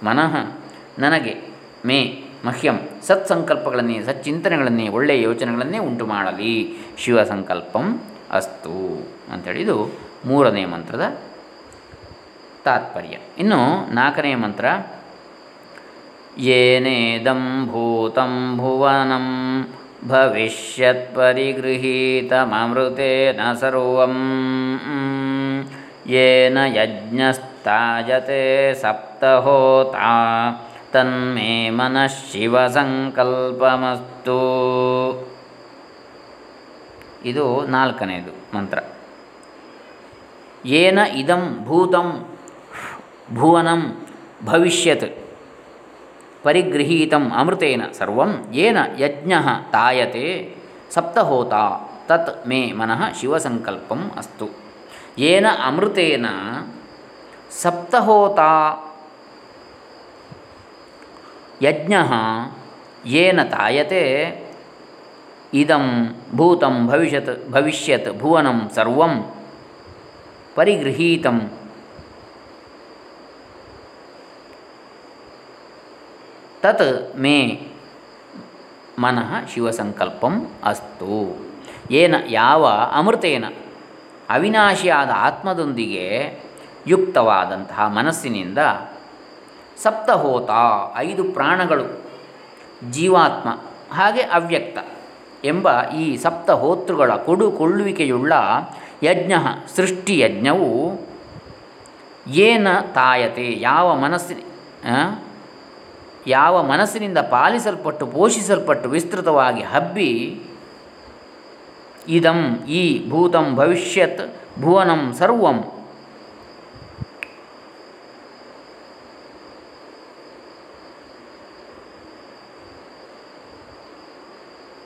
ಮನಃ 0.04 0.52
ನನಗೆ 0.98 1.36
ಮೇ 1.84 2.24
ಮಹ್ಯಂ 2.44 2.80
ಸತ್ಸಂಕಲ್ಪಗಳನ್ನೇ 3.02 4.02
ಸಚ್ಚಿಂತನೆಗಳನ್ನೇ 4.02 4.88
ಒಳ್ಳೆಯ 4.88 5.22
ಯೋಚನೆಗಳನ್ನೇ 5.22 5.78
ಉಂಟು 5.78 6.06
ಮಾಡಲಿ 6.06 6.78
ಶಿವಸಂಕಲ್ಪಂ 6.98 8.00
ಅಸ್ತು 8.30 9.08
ಅಂಥೇಳಿದು 9.32 10.00
ಮೂರನೇ 10.24 10.64
ಮಂತ್ರದ 10.64 11.18
ತಾತ್ಪರ್ಯ. 12.64 13.16
ಇನ್ನು 13.38 13.94
ನಾಲ್ಕನೇ 13.94 14.34
ಮಂತ್ರ 14.34 14.64
ಏನೇದಂ 16.38 17.66
ಭೂತಂ 17.66 18.56
ಭುವನಂ 18.56 19.68
ಭವಿಷ್ಯತ್ 20.08 21.14
ಪರಿಗೃಹೀತಮೃತೇನ 21.14 23.40
ಸರ್ವಂ. 23.60 24.16
ಯೇನ 26.06 26.58
ಯಜ್ಞಸ್ತಾಯತೆ 26.64 28.74
ಸಪ್ತಹೋತಾ 28.74 30.12
ತನ್ಮೇ 30.92 31.70
ಮನಃ 31.70 32.06
ಶಿವ 32.06 32.66
ಸಂಕಲ್ಪಮಸ್ತು 32.66 34.40
ಇದು 37.24 37.66
ನಾಲ್ಕನೆಯದು 37.66 38.56
ಮಂತ್ರ. 38.56 38.78
ಏನ 40.66 40.98
ಇದಂ 40.98 41.64
ಭೂತಂ 41.64 42.36
ಭುವನಂ 43.34 44.06
ಭವಿಷ್ಯತ್ 44.44 45.18
ಪರಿಗೃಹೀತಂ 46.42 47.32
ಅಮೃತೇನ 47.32 47.82
ಸರ್ವಂ 47.98 48.48
ಏನ 48.52 48.78
ಯಜ್ಞ 48.98 49.32
ತಾಯತೆ 49.70 50.54
ಸಪ್ತಹೋತ 50.90 51.52
ತತ್ 52.06 52.48
ಮೇ 52.48 52.72
ಮನಃ 52.72 53.20
ಶಿವಸಂಕಲ್ಪಂ 53.20 54.10
ಅಸ್ತು. 54.16 54.59
ಏನ 55.18 55.46
ಅಮೃತೇನ 55.64 56.26
ಸಪ್ತಹೋತ 57.62 58.38
ಯಜ್ಞ 61.62 61.94
ಏನ 63.06 63.42
ತಾಯತೆ 63.42 64.04
ಇದಂ 65.54 65.86
ಭೂತಂ 66.36 66.86
ಭವಿಷ್ಯತ್ 66.86 67.50
ಭವಿಷ್ಯತ್ 67.50 68.20
ಭುವನಂ 68.20 68.70
ಸರ್ವಂ 68.74 69.34
ಪರಿಗೃಹೀತಂ. 70.54 71.52
ತತ್ 76.62 77.16
ಮೇ 77.16 77.36
ಮನಃ 78.98 79.46
ಶಿವಸಂಕಲ್ಪಂ 79.54 80.50
ಅಸ್ತು. 80.64 81.38
ಏನ 81.90 82.14
ಯಾವ 82.28 82.66
ಅಮೃತೇನ? 82.92 83.44
ಅವಿನಾಶಿಯಾದ 84.30 85.10
ಆತ್ಮದೊಂದಿಗೆ 85.20 86.06
ಯುಕ್ತವಾದಂತಹ 86.86 87.86
ಮನಸ್ಸಿನಿಂದ 87.88 88.58
ಸಪ್ತಹೋತ 89.82 90.50
ಐದು 90.96 91.22
ಪ್ರಾಣಗಳು 91.32 91.86
ಜೀವಾತ್ಮ 92.90 93.48
ಹಾಗೆ 93.92 94.22
ಅವ್ಯಕ್ತ 94.32 94.78
ಎಂಬ 95.44 95.68
ಈ 95.82 96.16
ಸಪ್ತಹೋತೃಗಳ 96.16 97.10
ಕೊಡುಕೊಳ್ಳುವಿಕೆಯುಳ್ಳ 97.16 98.32
ಯಜ್ಞ 99.04 99.34
ಸೃಷ್ಟಿಯಜ್ಞವು 99.76 100.70
ಏನ 102.40 102.68
ತಾಯತೆ 102.94 103.46
ಯಾವ 103.60 103.96
ಮನಸ್ಸಿನ 103.96 104.40
ಯಾವ 106.26 106.62
ಮನಸ್ಸಿನಿಂದ 106.62 107.18
ಪಾಲಿಸಲ್ಪಟ್ಟು 107.30 108.06
ಪೋಷಿಸಲ್ಪಟ್ಟು 108.06 108.88
ವಿಸ್ತೃತವಾಗಿ 108.88 109.62
ಹಬ್ಬಿ 109.62 110.10
ಇದಂ 112.08 112.64
ಈ 112.68 112.82
ಭೂತಂ 113.10 113.46
ಭವಿಷ್ಯತ್ 113.56 114.22
ಭುವನಂ 114.62 115.02
ಸರ್ವಂ. 115.18 115.58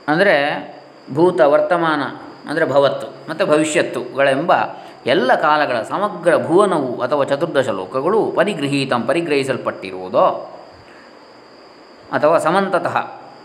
ಅಂದರೆ 0.08 0.36
ಭೂತ 1.14 1.40
ವರ್ತಮಾನ, 1.40 2.02
ಅಂದರೆ 2.48 2.64
ಭವತ್ತು, 2.64 3.06
ಮತ್ತು 3.28 3.46
ಭವಿಷ್ಯತ್ತುಗಳೆಂಬ 3.46 4.52
ಎಲ್ಲ 5.06 5.34
ಕಾಲಗಳ 5.34 5.78
ಸಮಗ್ರ 5.82 6.32
ಭುವನವು 6.46 6.90
ಅಥವಾ 7.02 7.24
ಚತುರ್ದಶ 7.24 7.68
ಲೋಕಗಳು 7.68 8.20
ಪರಿಗೃಹೀತಂ, 8.36 9.02
ಪರಿಗ್ರಹಿಸಲ್ಪಟ್ಟಿರುವುದೋ 9.02 10.26
ಅಥವಾ 12.12 12.38
ಸಮಂತತಃ. 12.38 12.96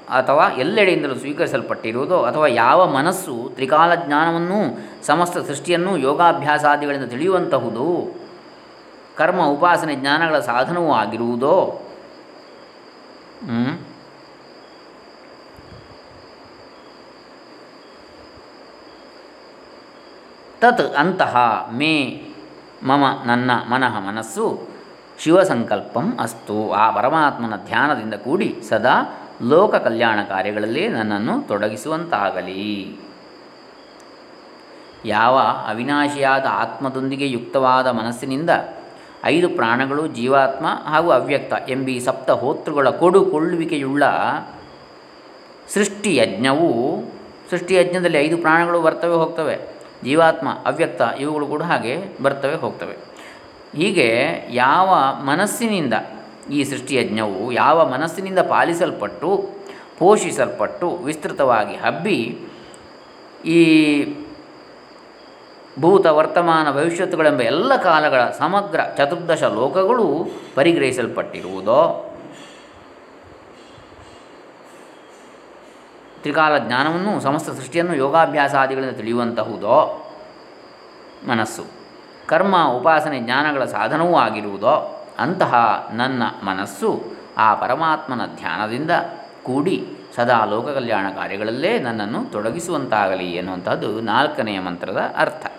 ಅಥವಾ 0.10 0.50
ಎಲ್ಲೆಡೆಯಿಂದಲೂ 0.58 1.16
ಸ್ವೀಕರಿಸಲ್ಪಟ್ಟಿರುವುದೋ 1.16 2.22
ಅಥವಾ 2.24 2.48
ಯಾವ 2.48 2.88
ಮನಸ್ಸು 2.88 3.52
ತ್ರಿಕಾಲ 3.56 3.96
ಜ್ಞಾನವನ್ನು 3.96 4.60
ಸಮಸ್ತ 5.06 5.38
ಸೃಷ್ಟಿಯನ್ನು 5.38 5.98
ಯೋಗಾಭ್ಯಾಸಾದಿಗಳಿಂದ 5.98 7.06
ತಿಳಿಯುವಂತಹುದು 7.06 8.16
ಕರ್ಮ, 9.16 9.46
ಉಪಾಸನೆ, 9.46 9.96
ಜ್ಞಾನಗಳ 9.96 10.40
ಸಾಧನವೂ 10.40 10.92
ಆಗಿರುವುದೋ? 10.94 11.82
ತತ್ 20.62 20.96
ಅಂತಹ 20.96 21.36
ಮೇ 21.72 22.22
ಮಮ 22.84 23.04
ನನ್ನ 23.26 23.52
ಮನಃ 23.52 24.00
ಮನಸ್ಸು 24.00 24.68
ಶಿವಸಂಕಲ್ಪಂ 25.20 26.18
ಅಸ್ತು. 26.20 26.72
ಆ 26.72 26.92
ಪರಮಾತ್ಮನ 26.92 27.56
ಧ್ಯಾನದಿಂದ 27.56 28.14
ಕೂಡಿ 28.14 28.62
ಸದಾ 28.70 28.96
ಲೋಕ 29.42 29.76
ಕಲ್ಯಾಣ 29.76 30.20
ಕಾರ್ಯಗಳಲ್ಲಿ 30.24 30.88
ನನ್ನನ್ನು 30.88 31.48
ತೊಡಗಿಸುವಂತಾಗಲಿ. 31.48 32.98
ಯಾವ 35.06 35.40
ಅವಿನಾಶಿಯಾದ 35.68 36.46
ಆತ್ಮದೊಂದಿಗೆ 36.50 37.32
ಯುಕ್ತವಾದ 37.32 37.88
ಮನಸ್ಸಿನಿಂದ 37.88 38.50
ಐದು 39.24 39.50
ಪ್ರಾಣಗಳು 39.50 40.08
ಜೀವಾತ್ಮ 40.08 40.66
ಹಾಗೂ 40.86 41.12
ಅವ್ಯಕ್ತ 41.12 41.54
ಎಂಬಿ 41.70 42.00
ಸಪ್ತ 42.00 42.32
ಹೋತೃಗಳ 42.32 42.90
ಕೊಡುಕೊಳ್ಳುವಿಕೆಯುಳ್ಳ 42.90 44.04
ಸೃಷ್ಟಿಯಜ್ಞವು, 45.74 46.70
ಸೃಷ್ಟಿಯಜ್ಞದಲ್ಲಿ 47.50 48.18
ಐದು 48.18 48.38
ಪ್ರಾಣಗಳು 48.38 48.82
ಬರ್ತವೆ 48.82 49.16
ಹೋಗ್ತವೆ, 49.16 49.60
ಜೀವಾತ್ಮ, 50.04 50.50
ಅವ್ಯಕ್ತ 50.50 51.02
ಇವುಗಳು 51.20 51.48
ಕೂಡ 51.48 51.62
ಹಾಗೆ 51.62 52.24
ಬರ್ತವೆ 52.24 52.56
ಹೋಗ್ತವೆ. 52.56 52.98
ಹೀಗೆ 53.76 54.40
ಯಾವ 54.50 54.96
ಮನಸ್ಸಿನಿಂದ 55.24 55.94
ಈ 56.50 56.64
ಸೃಷ್ಟಿಯಜ್ಞವು 56.64 57.52
ಯಾವ 57.52 57.90
ಮನಸ್ಸಿನಿಂದ 57.90 58.40
ಪಾಲಿಸಲ್ಪಟ್ಟು, 58.40 59.50
ಪೋಷಿಸಲ್ಪಟ್ಟು, 60.00 60.92
ವಿಸ್ತೃತವಾಗಿ 60.96 61.76
ಹಬ್ಬಿ, 61.76 62.40
ಈ 63.46 63.60
ಭೂತ 65.80 66.06
ವರ್ತಮಾನ 66.06 66.72
ಭವಿಷ್ಯತ್ತುಗಳೆಂಬ 66.72 67.42
ಎಲ್ಲ 67.42 67.76
ಕಾಲಗಳ 67.76 68.22
ಸಮಗ್ರ 68.26 68.80
ಚತುರ್ದಶ 68.98 69.44
ಲೋಕಗಳು 69.44 70.26
ಪರಿಗ್ರಹಿಸಲ್ಪಟ್ಟಿರುವುದೋ? 70.56 72.06
ತ್ರಿಕಾಲ 76.22 76.58
ಜ್ಞಾನವನ್ನು 76.58 77.22
ಸಮಸ್ತ 77.22 77.50
ಸೃಷ್ಟಿಯನ್ನು 77.50 77.96
ಯೋಗಾಭ್ಯಾಸಾದಿಗಳಿಂದ 77.96 78.92
ತಿಳಿಯುವಂತಹುದೋ? 78.92 80.06
ಮನಸ್ಸು. 81.28 81.64
ಕರ್ಮ, 82.28 82.68
ಉಪಾಸನೆ, 82.68 83.20
ಜ್ಞಾನಗಳ 83.20 83.66
ಸಾಧನವೂ 83.66 84.16
ಆಗಿರುವುದೋ? 84.16 84.99
ಅಂತಹ 85.20 85.88
ನನ್ನ 85.94 86.24
ಮನಸ್ಸು 86.44 87.04
ಆ 87.38 87.56
ಪರಮಾತ್ಮನ 87.56 88.26
ಧ್ಯಾನದಿಂದ 88.26 88.92
ಕೂಡಿ 89.44 89.88
ಸದಾ 90.16 90.46
ಲೋಕ 90.46 90.70
ಕಲ್ಯಾಣ 90.70 91.10
ಕಾರ್ಯಗಳಲ್ಲೇ 91.10 91.80
ನನ್ನನ್ನು 91.80 92.32
ತೊಡಗಿಸುವಂತಾಗಲಿ 92.32 93.32
ಎನ್ನುವಂಥದ್ದು 93.32 94.02
ನಾಲ್ಕನೆಯ 94.02 94.60
ಮಂತ್ರದ 94.60 95.14
ಅರ್ಥ. 95.18 95.52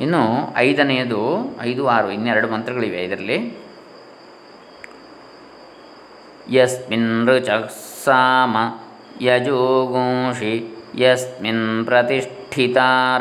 ಇನ್ನು 0.00 0.54
ಐದನೆಯದು, 0.56 1.56
ಐದು, 1.60 1.88
ಆರು, 1.88 2.10
ಇನ್ನೆರಡು 2.10 2.48
ಮಂತ್ರಗಳಿವೆ 2.48 3.04
ಇದರಲ್ಲಿ. 3.04 3.64
ಯಸ್ಮಿನ್ 6.50 7.46
ಸಾಮ 8.04 8.56
ಯಜೋಗುಂಷಿ 9.20 10.74
ಯಸ್ಮಿನ್ 10.98 11.84
ಪ್ರತಿಷ್ಠಿತಾ 11.84 13.18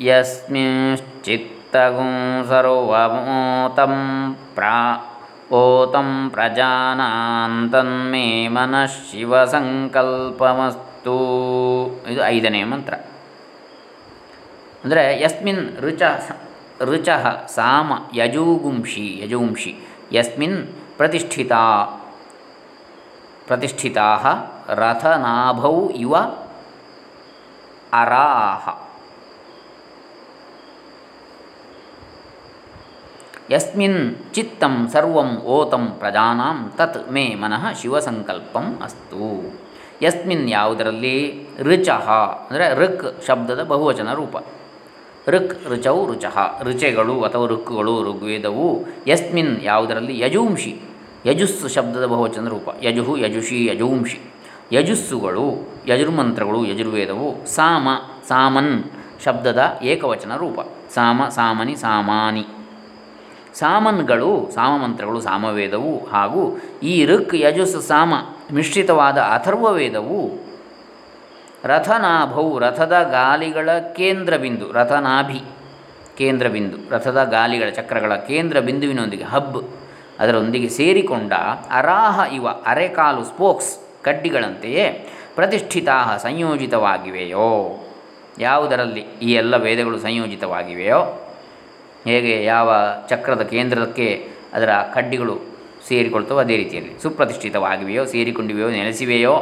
ಯಸ್ಮಿಂಶ್ಚಿತ್ತಗುಂ 0.00 2.44
ಸರ್ವಮೋತಂ 2.48 3.94
ಪ್ರಾ 4.54 5.04
ಓತಂ 5.52 6.30
ಪ್ರಜಾನಾಂತನ್ಮೇ 6.30 8.48
ಮನಃ 8.48 8.92
ಶಿವಸಂಕಲ್ಪಮಸ್ತು 9.10 11.16
ಇದು 12.08 12.24
ಐದನೇ 12.24 12.64
ಮಂತ್ರ. 12.64 12.94
ಅಂದರೆ 14.84 15.20
ಯಸ್ಮಿನ್ 15.20 15.80
ಋಚ 15.80 16.02
ಋಚ 16.80 17.08
ಸಾಮ 17.46 17.92
ಯಜೂಗುಂಶಿ 18.14 19.20
ಯಜೂಂಷಿ 19.24 19.76
ಯಸ್ಮಿನ್ 20.12 20.66
ಪ್ರತಿಷ್ಠಿತ, 20.96 21.52
ಪ್ರತಿಷ್ಠಿತಾ 23.46 24.24
ರಥನಾಭೌ 24.68 25.90
ಇವ 25.90 26.16
ಅರಾಹ. 27.92 28.91
ಯಸ್ಮಿನ್ 33.52 34.00
ಚಿತ್ತಂ 34.34 34.88
ಸರ್ವಂ 34.92 35.30
ಓತಂ 35.54 35.84
ಪ್ರಜಾನಾಂ 35.98 36.58
ತತ್ 36.76 37.12
ಮೇ 37.12 37.24
ಮನಃ 37.34 37.64
ಶಿವಸಂಕಲ್ಪಂ 37.80 38.66
ಅಸ್ತು 38.84 39.28
ಯಸ್ಮಿನ್ 40.02 40.50
ಯಾವುದರಲ್ಲಿ 40.50 41.16
ಋಚಃ 41.60 42.06
ಅಂದರೆ 42.50 42.66
ಋಕ್ 42.74 43.24
ಶಬ್ದದ 43.26 43.62
ಬಹುವಚನ 43.62 44.12
ರೂಪ. 44.12 44.36
ಋಕ್ 45.28 45.54
ಋಚೌ 45.68 46.06
ರುಚಃ 46.06 46.36
ಋಚೆಗಳು 46.62 47.22
ಅಥವಾ 47.22 47.46
ಋಕ್ಗಳು 47.46 47.94
ಋಗ್ವೇದವು 48.08 48.66
ಯಸ್ಮಿನ್ 49.08 49.52
ಯಾವುದರಲ್ಲಿ 49.62 50.14
ಯಜುಂಷಿ, 50.18 50.72
ಯಜುಸ್ಸು 51.26 51.68
ಶಬ್ದದ 51.68 52.06
ಬಹುವಚನ 52.06 52.48
ರೂಪ. 52.48 52.68
ಯಜುಹು, 52.82 53.16
ಯಜುಷಿ, 53.16 53.58
ಯಜುಂಷಿ. 53.72 54.18
ಯಜುಸ್ಸುಗಳು, 54.72 55.46
ಯಜುರ್ಮಂತ್ರಗಳು, 55.86 56.60
ಯಜುರ್ವೇದವು 56.64 57.28
ಸಾಮ, 57.46 57.88
ಸಾಮನ್ 58.28 58.74
ಶಬ್ದದ 59.24 59.60
ಏಕವಚನ 59.82 60.36
ರೂಪ. 60.36 60.60
ಸಾಮ, 60.94 61.22
ಸಾಮನಿ, 61.28 61.74
ಸಾಮಾನಿ. 61.76 62.44
ಸಾಮನ್ಗಳು, 63.54 64.50
ಸಾಮಮಂತ್ರಗಳು, 64.54 65.20
ಸಾಮವೇದವು 65.20 66.06
ಹಾಗೂ 66.06 66.58
ಈ 66.82 67.06
ಋಕ್ 67.06 67.34
ಯಜುಸ್ 67.34 67.86
ಸಾಮ 67.86 68.14
ಮಿಶ್ರಿತವಾದ 68.52 69.18
ಅಥರ್ವವೇದವು 69.18 70.52
ರಥನಾಭೌ, 71.64 72.58
ರಥದ 72.58 73.08
ಗಾಲಿಗಳ 73.10 73.70
ಕೇಂದ್ರ 73.78 74.36
ಬಿಂದು 74.36 74.72
ರಥನಾಭಿ 74.72 75.42
ಕೇಂದ್ರ 76.18 76.48
ಬಿಂದು 76.48 76.90
ರಥದ 76.90 77.24
ಗಾಲಿಗಳ 77.24 77.68
ಚಕ್ರಗಳ 77.68 78.16
ಕೇಂದ್ರ 78.16 78.60
ಬಿಂದುವಿನೊಂದಿಗೆ 78.60 79.24
ಹಬ್ 79.24 79.70
ಅದರೊಂದಿಗೆ 80.18 80.68
ಸೇರಿಕೊಂಡ 80.68 81.32
ಅರಾಹ 81.70 82.34
ಇವ 82.34 82.48
ಅರೆಕಾಲು 82.48 83.24
ಸ್ಪೋಕ್ಸ್ 83.24 84.04
ಕಡ್ಡಿಗಳಂತೆಯೇ 84.04 85.14
ಪ್ರತಿಷ್ಠಿತಾ 85.34 86.16
ಸಂಯೋಜಿತವಾಗಿವೆಯೋ? 86.16 87.80
ಯಾವುದರಲ್ಲಿ 88.38 89.00
ಈ 89.00 89.32
ಎಲ್ಲ 89.32 89.56
ವೇದಗಳು 89.56 89.98
ಸಂಯೋಜಿತವಾಗಿವೆಯೋ? 89.98 91.21
ಹೇಗೆ 92.04 92.44
ಯಾವ 92.44 92.72
ಚಕ್ರದ 93.08 93.42
ಕೇಂದ್ರಕ್ಕೆ 93.42 94.28
ಅದರ 94.54 94.70
ಕಡ್ಡಿಗಳು 94.94 95.40
ಸೇರಿಕೊಳ್ತವೋ 95.88 96.38
ಅದೇ 96.38 96.56
ರೀತಿಯಲ್ಲಿ 96.56 97.02
ಸುಪ್ರತಿಷ್ಠಿತವಾಗಿವೆಯೋ, 97.02 98.04
ಸೇರಿಕೊಂಡಿವೆಯೋ, 98.04 98.70
ನೆಲೆಸಿವೆಯೋ, 98.70 99.34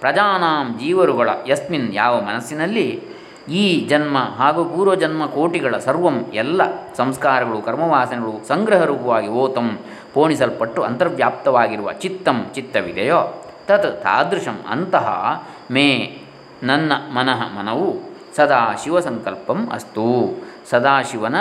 ಪ್ರಜಾನಾಂ 0.00 0.78
ಜೀವರುಗಳ 0.78 1.30
ಯಸ್ಮಿನ್ 1.48 1.94
ಯಾವ 1.94 2.20
ಮನಸ್ಸಿನಲ್ಲಿ 2.20 3.02
ಈ 3.48 3.86
ಜನ್ಮ 3.88 4.18
ಹಾಗೂ 4.18 4.64
ಪೂರ್ವಜನ್ಮ 4.64 5.26
ಕೋಟಿಗಳ 5.26 5.78
ಸರ್ವಂ 5.78 6.24
ಎಲ್ಲ 6.34 6.60
ಸಂಸ್ಕಾರಗಳು, 6.94 7.62
ಕರ್ಮವಾಸನೆಗಳು 7.62 8.48
ಸಂಗ್ರಹ 8.48 8.84
ರೂಪವಾಗಿ 8.84 9.28
ಓತಂ 9.28 9.78
ಪೋಣಿಸಲ್ಪಟ್ಟು 10.14 10.82
ಅಂತರ್ವ್ಯಾಪ್ತವಾಗಿರುವ 10.82 11.92
ಚಿತ್ತಂ 11.92 12.46
ಚಿತ್ತವಿದೆಯೋ, 12.54 13.44
ತತ್ 13.66 14.02
ತಾದೃಶಂ 14.02 14.58
ಅಂತಹ 14.68 15.06
ಮೇ 15.70 16.18
ನನ್ನ 16.62 16.92
ಮನಃ 16.92 17.58
ಮನವು 17.58 18.08
ಸದಾ 18.36 18.74
ಶಿವಸಂಕಲ್ಪಂ 18.84 19.68
ಅಸ್ತು. 19.72 20.06
ಸದಾಶಿವನ 20.70 21.36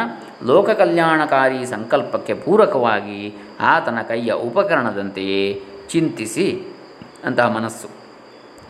ಲೋಕಕಲ್ಯಾಣಕಾರಿ 0.45 1.65
ಸಂಕಲ್ಪಕ್ಕೆ 1.65 2.33
ಪೂರಕವಾಗಿ 2.33 3.33
ಆತನ 3.59 4.01
ಕೈಯ 4.07 4.31
ಉಪಕರಣದಂತೆಯೇ 4.33 5.61
ಚಿಂತಿಸಿ 5.89 6.77
ಅಂತಹ 7.25 7.47
ಮನಸ್ಸು. 7.47 7.87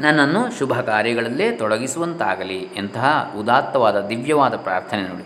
ನನ್ನನ್ನು 0.02 0.58
ಶುಭ 0.58 0.74
ಕಾರ್ಯಗಳಲ್ಲೇ 0.74 1.52
ತೊಡಗಿಸುವಂತಾಗಲಿ 1.52 2.58
ಎಂತಹ 2.58 3.34
ಉದಾತ್ತವಾದ 3.39 4.08
ದಿವ್ಯವಾದ 4.08 4.56
ಪ್ರಾರ್ಥನೆ 4.56 5.02
ನೋಡಿ 5.02 5.26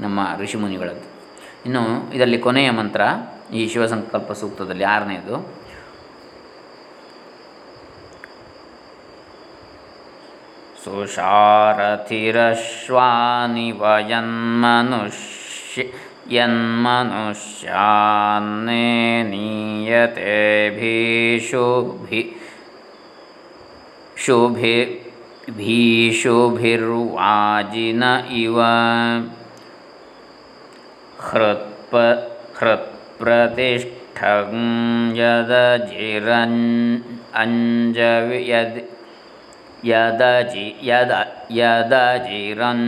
ನಮ್ಮ 0.00 0.20
ಋಷಿಮುನಿಗಳದ್ದು. 0.38 1.08
ಇನ್ನು 1.66 2.14
ಇದರಲ್ಲಿ 2.14 2.38
ಕೊನೆಯ 2.38 2.70
ಮಂತ್ರ 2.70 3.00
ಈ 3.54 3.68
ಶಿವಸಂಕಲ್ಪ 3.68 4.32
ಸೂಕ್ತದಲ್ಲಿ 4.32 4.84
ಆರನೇದು 4.84 5.48
सुषारथिरश्वानि 10.86 12.08
वयन्मनुष्य 13.80 15.84
यन्मनुष्यान्ने 16.36 16.86
नीयतेभिशुभि 19.30 20.12
शुभि 24.24 24.76
भीषुभिर्वाजिन 25.56 26.22
इव। 28.42 28.58
हृत्प 31.26 31.92
हृत्प्रतिष्ठं 32.58 34.52
यदजिरन् 35.20 36.60
यद् 38.50 38.78
यदजि 39.88 40.66
यद 40.90 41.12
यदजिरन् 41.58 42.86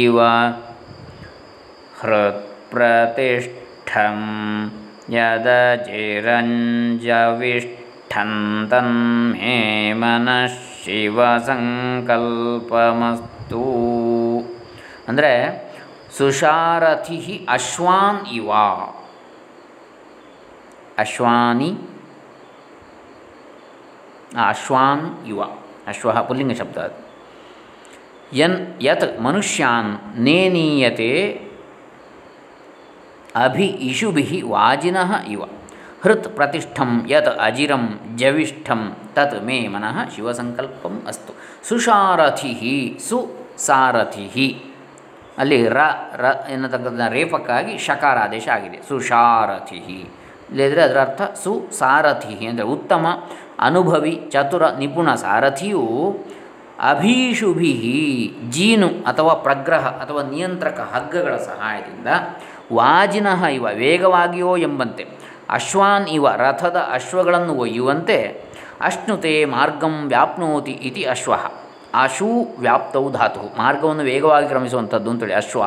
इव 0.00 0.18
हृत्प्रतिष्ठ 2.02 3.62
यदचिरञ्जविष्ठं 5.09 5.87
तन्मे 8.71 9.93
मनः 9.93 10.55
ಶಿವಸಂಕಲ್ಪಮಸ್ತು 10.83 13.63
ಅಂದರೆ 15.09 15.31
ಸುಷಾರಥಿ 16.17 17.47
ಅಶ್ವಾನ್ 17.49 18.37
ಇವ 18.37 18.51
ಅಶ್ವಾನಿ 20.99 21.77
ಅಶ್ವಾನ್ 24.45 25.27
ಇವ 25.27 25.41
ಅಶ್ವ 25.87 26.27
ಪುಲ್ಲಿಂಗ 26.27 26.61
ಶಬ್ದ 26.61 26.79
ಅದು 26.79 26.95
ಯನ್ 28.37 28.77
ಯತ್ 28.81 29.21
ಮನುಷ್ಯಾನ್ 29.21 30.19
ನೇನೀಯತೆ 30.19 31.41
ಅಭಿ 33.44 33.66
ಇಶುಭಿ 33.90 34.42
ವಾಜಿನಃ 34.46 35.10
ಇವ. 35.34 35.42
ಹೃತ್ 36.04 36.28
ಪ್ರತಿಷ್ಠಂ 36.36 36.90
ಯತ್ 37.08 37.30
ಅಜಿರಂ 37.46 37.84
ಜವಿಷ್ಠಂ 38.16 38.80
ತತ್ 39.14 39.36
ಮೇ 39.44 39.68
ಮನಃ 39.68 39.96
ಶಿವಸಂಕಲ್ಪಂ 40.14 40.94
ಅಸ್ತು. 41.08 41.32
ಸುಷಾರಥಿ 41.68 42.52
ಸುಸಾರಥಿ 43.08 44.48
ಅಲ್ಲಿ 45.38 45.58
ರ 45.68 45.78
ರ 46.20 46.24
ಎನ್ನತಕ್ಕಂಥ 46.50 47.00
ರೇಪಕ್ಕಾಗಿ 47.12 47.78
ಶಕಾರ 47.78 48.16
ಆದೇಶ 48.18 48.48
ಆಗಿದೆ 48.48 48.78
ಸುಷಾರಥಿ 48.88 49.78
ಇಲ್ಲದ್ರೆ 50.50 50.82
ಅದರ 50.82 51.00
ಅರ್ಥ 51.00 51.22
ಸುಸಾರಥಿ 51.44 52.46
ಅಂದರೆ 52.46 52.66
ಉತ್ತಮ, 52.66 53.06
ಅನುಭವಿ, 53.60 54.14
ಚತುರ, 54.32 54.64
ನಿಪುಣ 54.78 55.14
ಸಾರಥಿಯು 55.14 55.82
ಅಭೀಷುಭಿ 56.80 57.72
ಜೀನು 58.48 58.86
ಅಥವಾ 58.86 59.34
ಪ್ರಗ್ರಹ 59.34 59.86
ಅಥವಾ 59.86 60.22
ನಿಯಂತ್ರಕ 60.22 60.80
ಹಗ್ಗಗಳ 60.94 61.36
ಸಹಾಯದಿಂದ 61.36 62.08
ವಾಜಿನಃ 62.74 63.44
ಇವ 63.44 63.66
ವೇಗವಾಗಿಯೋ 63.74 64.56
ಎಂಬಂತೆ, 64.56 65.06
ಅಶ್ವಾನ್ 65.50 66.08
ಇವ 66.08 66.28
ರಥದ 66.28 66.76
ಅಶ್ವಗಳನ್ನು 66.76 67.54
ಒಯ್ಯುವಂತೆ, 67.54 68.18
ಅಶ್ನುತೆ 68.80 69.44
ಮಾರ್ಗಂ 69.44 70.08
ವ್ಯಾಪ್ನೋತಿ 70.08 70.70
ಇತಿ 70.70 71.04
ಅಶ್ವ. 71.04 71.32
ಅಶೂ 71.94 72.56
ವ್ಯಾಪ್ತವು 72.58 73.12
ಧಾತು, 73.12 73.58
ಮಾರ್ಗವನ್ನು 73.58 74.02
ವೇಗವಾಗಿ 74.02 74.48
ಕ್ರಮಿಸುವಂಥದ್ದು 74.48 75.10
ಅಂತೇಳಿ 75.10 75.34
ಅಶ್ವ. 75.34 75.62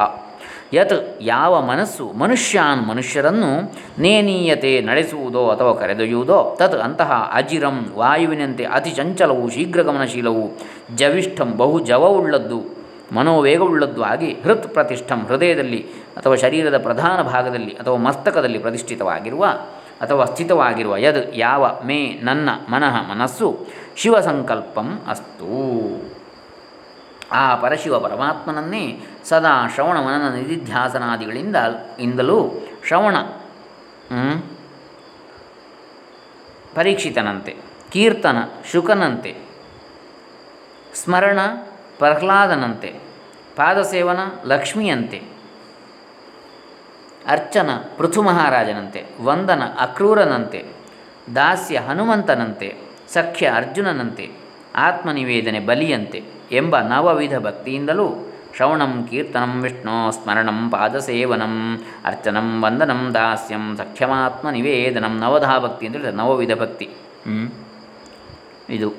ಯತ್ 0.73 1.17
ಯಾವ 1.21 1.61
ಮನಸ್ಸು 1.61 2.11
ಮನುಷ್ಯಾನ್ 2.11 2.87
ಮನುಷ್ಯರನ್ನು 2.87 3.73
ನೇನೀಯತೆ 4.01 4.81
ನಡೆಸುವುದೋ 4.81 5.49
ಅಥವಾ 5.49 5.73
ಕರೆದೊಯ್ಯುವುದೋ, 5.73 6.55
ತತ್ 6.59 6.75
ಅಂತಹ 6.75 7.31
ಅಜಿರಂ 7.33 7.93
ವಾಯುವಿನಂತೆ 7.95 8.63
ಅತಿ 8.65 8.91
ಚಂಚಲವು 8.91 9.49
ಶೀಘ್ರಗಮನಶೀಲವು 9.49 10.45
ಜವಿಷ್ಠಂ 10.95 11.53
ಬಹು 11.57 11.79
ಜವವುಳ್ಳದ್ದು. 11.79 12.74
ಮನೋವೇಗವುಳ್ಳದ್ದು 13.11 14.03
ಆಗಿ 14.03 14.33
ಹೃತ್ 14.33 14.73
ಪ್ರತಿಷ್ಠಂ 14.73 15.25
ಹೃದಯದಲ್ಲಿ 15.25 15.87
ಅಥವಾ 16.17 16.35
ಶರೀರದ 16.35 16.77
ಪ್ರಧಾನ 16.77 17.21
ಭಾಗದಲ್ಲಿ 17.21 17.71
ಅಥವಾ 17.71 17.97
ಮಸ್ತಕದಲ್ಲಿ 17.97 18.57
ಪ್ರತಿಷ್ಠಿತವಾಗಿರುವ 18.57 19.45
ಅಥವಾ 20.01 20.25
ಸ್ಥಿತವಾಗಿರುವ 20.25 20.97
ಯದ್, 20.97 21.31
ಯಾವ, 21.33 21.81
ಮೇ, 21.85 22.19
ನನ್ನ, 22.23 22.49
ಮನಃ, 22.69 23.01
ಮನಸ್ಸು 23.01 23.65
ಶಿವಸಂಕಲ್ಪಂ 23.95 25.01
ಅಸ್ತು. 25.07 25.55
ಆ 27.31 27.55
ಪರಶಿವ 27.55 27.99
ಪರಮಾತ್ಮನನ್ನೇ 27.99 28.99
ಸದಾ 29.23 29.67
ಶ್ರವಣ 29.73 29.97
ಮನನ 29.97 30.35
ನಿಧಿಧ್ಯಾಸನಾದಿಗಳಿಂದ 30.35 31.55
ಇಂದಲೂ 31.99 32.51
ಶ್ರವಣ 32.87 33.15
ಪರೀಕ್ಷಿತನಂತೆ, 36.75 37.55
ಕೀರ್ತನ, 37.91 38.37
ಶುಕನಂತೆ, 38.71 39.35
ಸ್ಮರಣ 40.95 41.39
ಪ್ರಹ್ಲಾದನಂತೆ, 41.99 42.89
ಪಾದಸೇವನ 43.57 44.21
ಲಕ್ಷ್ಮಿಯಂತೆ, 44.45 45.19
ಅರ್ಚನ 47.27 47.69
ಪೃಥು 47.97 48.21
ಮಹಾರಾಜನಂತೆ 48.21 49.01
ವಂದನ 49.23 49.63
ಅಕ್ರೂರನಂತೆ, 49.79 50.59
ದಾಸ್ಯ 51.35 51.77
ಹನುಮಂತನಂತೆ, 51.77 52.69
ಸಖ್ಯ 53.13 53.45
ಅರ್ಜುನನಂತೆ, 53.47 54.25
ಆತ್ಮನಿವೇದನೆ 54.75 55.59
ಬಲಿಯಂತೆ 55.59 56.19
ಎಂಬ 56.51 56.79
ನವವಿಧ 56.79 57.35
ಭಕ್ತಿಯಿಂದಲೂ 57.37 58.07
ಶ್ರವಣಂ, 58.55 58.91
ಕೀರ್ತನಂ, 59.09 59.53
ವಿಷ್ಣು 59.61 59.95
ಸ್ಮರಣಂ, 60.11 60.59
ಪಾದಸೇವನಂ, 60.69 61.55
ಅರ್ಚನಂ, 62.05 62.47
ವಂದನಂ, 62.61 63.01
ದಾಸ್ಯಂ 63.13 63.63
ಸಖ್ಯಮಾತ್ಮ 63.77 64.49
ನಿವೇದನಂ 64.49 65.15
ನವಧಾ 65.19 65.55
ಭಕ್ತಿ 65.59 65.85
ಅಂತ 65.85 65.95
ಹೇಳಿದ್ರೆ 65.95 66.15
ನವವಿಧ 66.17 66.53
ಭಕ್ತಿ. 66.61 66.87
ಇದು 68.69 68.89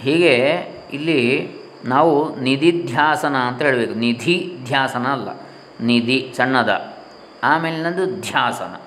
ಹೀಗೆ 0.00 0.38
ಇಲ್ಲಿ 0.92 1.50
ನಾವು 1.84 2.40
ನಿಧಿಧ್ಯಾಸನ 2.40 3.36
ಅಂತ 3.36 3.62
ಹೇಳಬೇಕು. 3.62 3.94
ನಿಧಿ 3.94 4.56
ಧ್ಯಾಸನ 4.64 5.06
ಅಲ್ಲ. 5.06 5.28
ನಿಧಿ 5.80 6.34
ಸಣ್ಣದ. 6.36 6.94
ಆಮೇಲಿನದು 7.44 8.20
ಧ್ಯಾಸನ. 8.20 8.80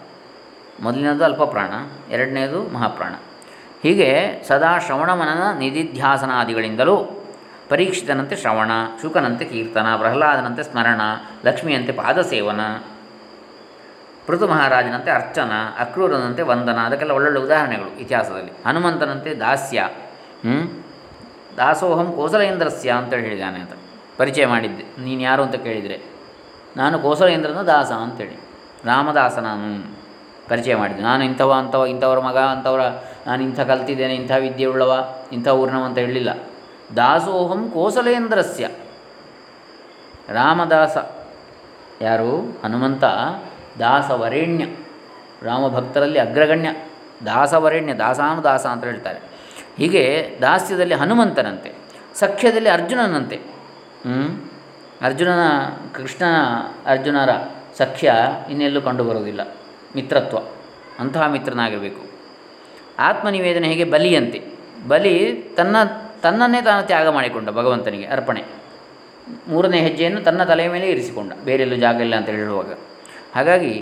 ಮೊದಲಿನದು 0.84 1.24
ಅಲ್ಪಪ್ರಾಣ, 1.24 1.72
ಎರಡನೇದು 2.12 2.74
ಮಹಾಪ್ರಾಣ. 2.74 3.14
ಹೀಗೆ 3.84 4.42
ಸದಾ 4.48 4.78
ಶ್ರವಣ 4.80 5.14
ಮನನ 5.14 5.58
ನಿಧಿಧ್ಯಾಸನಾದಿಗಳಿಂದಲೂ 5.58 6.98
ಪರೀಕ್ಷಿತನಂತೆ 7.70 8.36
ಶ್ರವಣ, 8.36 8.72
ಶುಕನಂತೆ 9.02 9.46
ಕೀರ್ತನ, 9.46 9.96
ಪ್ರಹ್ಲಾದನಂತೆ 9.98 10.64
ಸ್ಮರಣ, 10.64 11.02
ಲಕ್ಷ್ಮಿಯಂತೆ 11.46 11.92
ಪಾದಸೇವನ, 11.92 12.62
ಪೃಥು 14.28 14.48
ಮಹಾರಾಜನಂತೆ 14.48 15.12
ಅರ್ಚನ, 15.12 15.52
ಅಕ್ರೂರನಂತೆ 15.80 16.42
ವಂದನ, 16.42 16.78
ಅದಕ್ಕೆಲ್ಲ 16.78 17.12
ಒಳ್ಳೊಳ್ಳೆ 17.12 17.40
ಉದಾಹರಣೆಗಳು 17.42 18.00
ಇತಿಹಾಸದಲ್ಲಿ. 18.00 18.52
ಹನುಮಂತನಂತೆ 18.68 19.36
ದಾಸ್ಯ 19.36 19.90
ದಾಸೋಹಂ 21.58 22.14
ಕೋಸಲೇಂದ್ರಸ್ಯ 22.16 22.92
ಅಂತೇಳಿ 22.92 23.24
ಹೇಳಿದ್ದಾನೆ 23.24 23.60
ಅಂತ 23.60 23.72
ಪರಿಚಯ 24.18 24.46
ಮಾಡಿದ್ದೆ. 24.46 24.84
ನೀನು 24.84 25.22
ಯಾರು 25.22 25.44
ಅಂತ 25.44 25.56
ಕೇಳಿದರೆ, 25.56 26.02
ನಾನು 26.78 27.00
ಕೋಸಲೇಂದ್ರನ 27.00 27.62
ದಾಸ 27.62 27.92
ಅಂತೇಳಿ. 27.92 28.36
ರಾಮದಾಸ 28.86 29.38
ನಾನು 29.38 29.96
ಪರಿಚಯ 30.50 30.76
ಮಾಡಿದ್ದೆ. 30.76 31.04
ನಾನು 31.04 31.24
ಇಂಥವ, 31.24 31.54
ಅಂಥವ, 31.54 31.86
ಇಂಥವ್ರ 31.86 32.20
ಮಗ, 32.20 32.38
ಅಂಥವ್ರ, 32.38 32.82
ನಾನು 33.28 33.44
ಇಂಥ 33.44 33.60
ಕಲ್ತಿದ್ದೇನೆ, 33.60 34.16
ಇಂಥ 34.16 34.32
ವಿದ್ಯೆ 34.40 34.66
ಉಳ್ಳವ, 34.66 35.16
ಇಂಥ 35.32 35.48
ಊರ್ಣವ 35.48 35.84
ಅಂತ 35.84 35.98
ಹೇಳಲಿಲ್ಲ 35.98 36.30
ದಾಸೋಹಂ 36.96 37.70
ಕೋಸಲೇಂದ್ರಸ್ಯ. 37.70 38.68
ರಾಮದಾಸ 40.30 40.98
ಯಾರು? 42.02 42.60
ಹನುಮಂತ, 42.64 43.04
ದಾಸವರೇಣ್ಯ. 43.80 44.66
ರಾಮಭಕ್ತರಲ್ಲಿ 45.42 46.20
ಅಗ್ರಗಣ್ಯ. 46.20 46.70
ದಾಸವರೇಣ್ಯ 47.26 47.94
ದಾಸಾನು 47.94 48.44
ದಾಸ 48.44 48.66
ಅಂತ 48.66 48.84
ಹೇಳ್ತಾರೆ. 48.84 49.31
ಹೀಗೆ 49.78 50.04
ದಾಸ್ಯದಲ್ಲಿ 50.42 50.94
ಹನುಮಂತನಂತೆ, 50.94 51.70
ಸಖ್ಯದಲ್ಲಿ 52.16 52.70
ಅರ್ಜುನನಂತೆ 52.70 53.38
ಅರ್ಜುನನ, 55.02 55.44
ಕೃಷ್ಣನ, 55.94 56.38
ಅರ್ಜುನರ 56.86 57.32
ಸಖ್ಯ 57.78 58.14
ಇನ್ನೆಲ್ಲೂ 58.50 58.82
ಕಂಡುಬರುವುದಿಲ್ಲ. 58.82 59.42
ಮಿತ್ರತ್ವ, 59.96 60.38
ಅಂತಹ 61.00 61.28
ಮಿತ್ರನಾಗಿರಬೇಕು. 61.28 62.04
ಆತ್ಮನಿವೇದನೆ 63.00 63.68
ಹೇಗೆ 63.68 63.84
ಬಲಿಯಂತೆ? 63.84 64.40
ಬಲಿ 64.88 65.16
ತನ್ನ, 65.58 65.76
ತನ್ನನ್ನೇ 66.22 66.62
ತಾನು 66.62 66.84
ತ್ಯಾಗ 66.86 67.08
ಮಾಡಿಕೊಂಡ 67.08 67.50
ಭಗವಂತನಿಗೆ 67.50 68.08
ಅರ್ಪಣೆ. 68.08 68.44
ಮೂರನೇ 69.48 69.80
ಹೆಜ್ಜೆಯನ್ನು 69.82 70.22
ತನ್ನ 70.22 70.44
ತಲೆಯ 70.44 70.70
ಮೇಲೆ 70.70 70.88
ಇರಿಸಿಕೊಂಡ, 70.90 71.32
ಬೇರೆಲ್ಲೂ 71.44 71.76
ಜಾಗ 71.76 71.98
ಇಲ್ಲ 72.02 72.16
ಅಂತ 72.16 72.30
ಹೇಳುವಾಗ 72.30 72.78
ಹಾಗಾಗಿ 73.36 73.74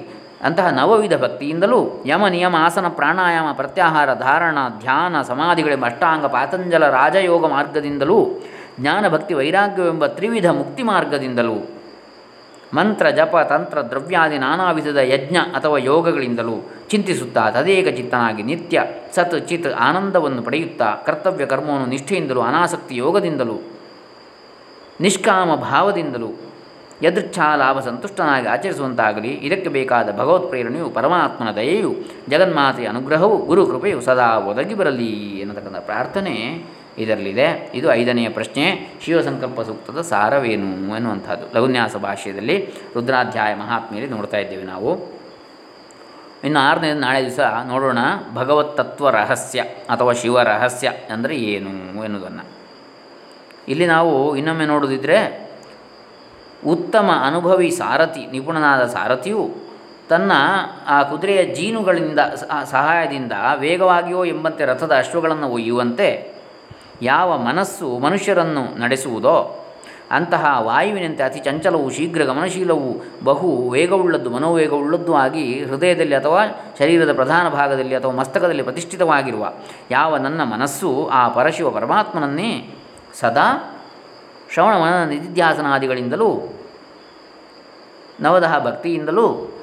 ಅಂತಹ 0.42 0.68
ನವವಿಧ 0.72 1.14
ಭಕ್ತಿಯಿಂದಲೂ 1.16 1.80
ಯಮ 2.06 2.28
ನಿಯಮ 2.28 2.56
ಆಸನ 2.60 2.88
ಪ್ರಾಣಾಯಾಮ 2.90 3.48
ಪ್ರತ್ಯಾಹಾರ 3.52 4.10
ಧಾರಣ 4.20 4.60
ಧ್ಯಾನ 4.80 5.22
ಸಮಾಧಿಗಳೆಂಬ 5.22 5.86
ಅಷ್ಟಾಂಗ 5.86 6.26
ಪಾತಂಜಲ 6.26 6.86
ರಾಜಯೋಗ 6.90 7.46
ಮಾರ್ಗದಿಂದಲೂ 7.48 8.20
ಜ್ಞಾನಭಕ್ತಿ 8.80 9.34
ವೈರಾಗ್ಯವೆಂಬ 9.34 10.06
ತ್ರಿವಿಧ 10.14 10.48
ಮುಕ್ತಿ 10.52 10.84
ಮಾರ್ಗದಿಂದಲೂ 10.84 11.58
ಮಂತ್ರ 12.74 13.06
ಜಪ 13.10 13.36
ತಂತ್ರ 13.50 13.80
ದ್ರವ್ಯಾದಿ 13.82 14.38
ನಾನಾ 14.38 14.68
ವಿಧದ 14.72 15.02
ಯಜ್ಞ 15.12 15.38
ಅಥವಾ 15.56 15.78
ಯೋಗಗಳಿಂದಲೂ 15.84 16.56
ಚಿಂತಿಸುತ್ತಾ 16.90 17.44
ತದೇಕ 17.50 17.88
ಚಿತ್ತನಾಗಿ 17.96 18.44
ನಿತ್ಯ 18.44 18.82
ಸತ್ 19.16 19.48
ಚಿತ್ 19.48 19.70
ಆನಂದವನ್ನು 19.80 20.42
ಪಡೆಯುತ್ತಾ 20.42 20.90
ಕರ್ತವ್ಯ 21.06 21.46
ಕರ್ಮವನ್ನು 21.46 21.88
ನಿಷ್ಠೆಯಿಂದಲೂ 21.88 22.42
ಅನಾಸಕ್ತಿ 22.42 22.96
ಯೋಗದಿಂದಲೂ 22.98 23.58
ನಿಷ್ಕಾಮ 25.02 25.50
ಭಾವದಿಂದಲೂ 25.64 26.30
ಯದೃಚ್ಛಾ 27.04 27.56
ಲಾಭ 27.56 27.80
ಸಂತುಷ್ಟನಾಗಿ 27.80 28.48
ಆಚರಿಸುವಂತಾಗಲಿ. 28.48 29.28
ಇದಕ್ಕೆ 29.28 29.70
ಬೇಕಾದ 29.70 30.12
ಭಗವತ್ 30.12 30.48
ಪ್ರೇರಣೆಯು 30.48 30.90
ಪರಮಾತ್ಮನ 30.90 31.52
ದಯೆಯು, 31.52 31.96
ಜಗನ್ಮಾತೆಯ 32.30 32.88
ಅನುಗ್ರಹವು, 32.88 33.38
ಗುರು 33.38 33.68
ಕೃಪೆಯು 33.68 34.02
ಸದಾ 34.02 34.38
ಒದಗಿ 34.38 34.74
ಬರಲಿ 34.74 35.08
ಎನ್ನತಕ್ಕಂಥ 35.40 35.76
ಪ್ರಾರ್ಥನೆ 35.76 36.66
ಇದರಲ್ಲಿದೆ. 36.98 37.72
ಇದು 37.74 37.94
ಐದನೆಯ 37.94 38.30
ಪ್ರಶ್ನೆ. 38.30 38.90
ಶಿವಸಂಕಲ್ಪ 39.06 39.62
ಸೂಕ್ತದ 39.62 40.02
ಸಾರವೇನು 40.02 40.96
ಎನ್ನುವಂಥದ್ದು. 40.96 41.58
ಲಘುನ್ಯಾಸ 41.58 41.96
ಭಾಷೆಯಲ್ಲಿ 41.96 42.70
ರುದ್ರಾಧ್ಯಾಯ 42.94 43.56
ಮಹಾತ್ಮೆಯಲ್ಲಿ 43.56 44.12
ನೋಡ್ತಾ 44.12 44.38
ಇದ್ದೇವೆ 44.38 44.64
ನಾವು. 44.64 45.20
ಇನ್ನು 46.44 46.60
ಆರನೇ 46.60 46.94
ನಾಳೆ 46.94 47.22
ದಿವಸ 47.22 47.40
ನೋಡೋಣ 47.68 47.98
ಭಗವತ್ 48.34 48.78
ತತ್ವ 48.78 49.10
ರಹಸ್ಯ 49.10 49.60
ಅಥವಾ 49.62 50.14
ಶಿವ 50.14 50.42
ರಹಸ್ಯ 50.42 50.92
ಅಂದರೆ 51.12 51.36
ಏನು 51.36 51.70
ಎನ್ನುವುದನ್ನು. 52.04 52.46
ಇಲ್ಲಿ 53.68 53.86
ನಾವು 53.86 54.38
ಇನ್ನೊಮ್ಮೆ 54.38 54.66
ನೋಡೋದಿದ್ದರೆ 54.66 55.49
ಉತ್ತಮ 56.66 57.12
ಅನುಭವಿ 57.26 57.72
ಸಾರಥಿ, 57.72 58.26
ನಿಪುಣನಾದ 58.32 58.86
ಸಾರಥಿಯು 58.86 59.50
ತನ್ನ 60.10 60.32
ಆ 60.88 61.04
ಕುದುರೆಯ 61.04 61.46
ಜೀನುಗಳಿಂದ 61.56 62.20
ಸಹಾಯದಿಂದ 62.64 63.32
ವೇಗವಾಗಿಯೋ 63.60 64.26
ಎಂಬಂತೆ 64.26 64.66
ರಥದ 64.66 64.92
ಅಶ್ವಗಳನ್ನು 64.98 65.50
ಒಯ್ಯುವಂತೆ 65.50 66.34
ಯಾವ 67.02 67.38
ಮನಸ್ಸು 67.38 68.00
ಮನುಷ್ಯರನ್ನು 68.00 68.80
ನಡೆಸುವುದೋ 68.80 69.66
ಅಂತಹ 70.12 70.58
ವಾಯುವಿನಂತೆ 70.60 71.24
ಅತಿ 71.24 71.40
ಚಂಚಲವು 71.40 71.90
ಶೀಘ್ರ 71.90 72.24
ಗಮನಶೀಲವು 72.24 73.04
ಬಹು 73.24 73.70
ವೇಗವುಳ್ಳದ್ದು, 73.70 74.30
ಮನೋವೇಗವುಳ್ಳದ್ದು 74.30 75.16
ಆಗಿ 75.16 75.66
ಹೃದಯದಲ್ಲಿ 75.66 76.16
ಅಥವಾ 76.16 76.46
ಶರೀರದ 76.80 77.14
ಪ್ರಧಾನ 77.14 77.50
ಭಾಗದಲ್ಲಿ 77.50 77.96
ಅಥವಾ 77.96 78.12
ಮಸ್ತಕದಲ್ಲಿ 78.12 78.64
ಪ್ರತಿಷ್ಠಿತವಾಗಿರುವ 78.64 79.54
ಯಾವ 79.92 80.18
ನನ್ನ 80.18 80.44
ಮನಸ್ಸು 80.44 81.08
ಆ 81.08 81.28
ಪರಶಿವ 81.28 81.70
ಪರಮಾತ್ಮನನ್ನೇ 81.70 82.70
ಸದಾ 83.20 83.76
ಶ್ರವಣ 84.54 84.78
ಮನನ 84.78 85.10
ನಿಧಿಧ್ಯಾಸನಾದಿಗಳಿಂದಲೂ 85.10 86.56
ನವದಹ 88.22 88.66
ಭಕ್ತಿಯಿಂದಲೂ, 88.66 89.56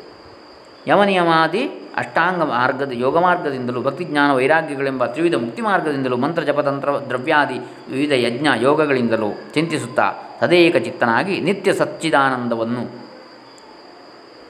ಯಮನಿಯಮಾದಿ 0.86 1.62
ಅಷ್ಟಾಂಗ 1.96 2.42
ಮಾರ್ಗದ 2.42 2.92
ಯೋಗ 2.94 3.18
ಮಾರ್ಗದಿಂದಲೂ, 3.18 3.82
ಭಕ್ತಿಜ್ಞಾನ 3.82 4.32
ವೈರಾಗ್ಯಗಳೆಂಬ 4.32 5.06
ತ್ರಿವಿಧ 5.06 5.34
ಮುಕ್ತಿ 5.34 5.62
ಮಾರ್ಗದಿಂದಲೂ, 5.62 6.16
ಮಂತ್ರ 6.16 6.42
ಜಪತಂತ್ರ 6.42 6.90
ದ್ರವ್ಯಾದಿ 7.08 7.58
ವಿವಿಧ 7.88 8.12
ಯಜ್ಞ 8.12 8.46
ಯೋಗಗಳಿಂದಲೂ 8.56 9.32
ಚಿಂತಿಸುತ್ತಾ 9.54 10.12
ತದೇಕ 10.40 10.76
ಚಿತ್ತನಾಗಿ 10.76 11.40
ನಿತ್ಯ 11.40 11.72
ಸಚ್ಚಿದಾನಂದವನ್ನು 11.72 13.06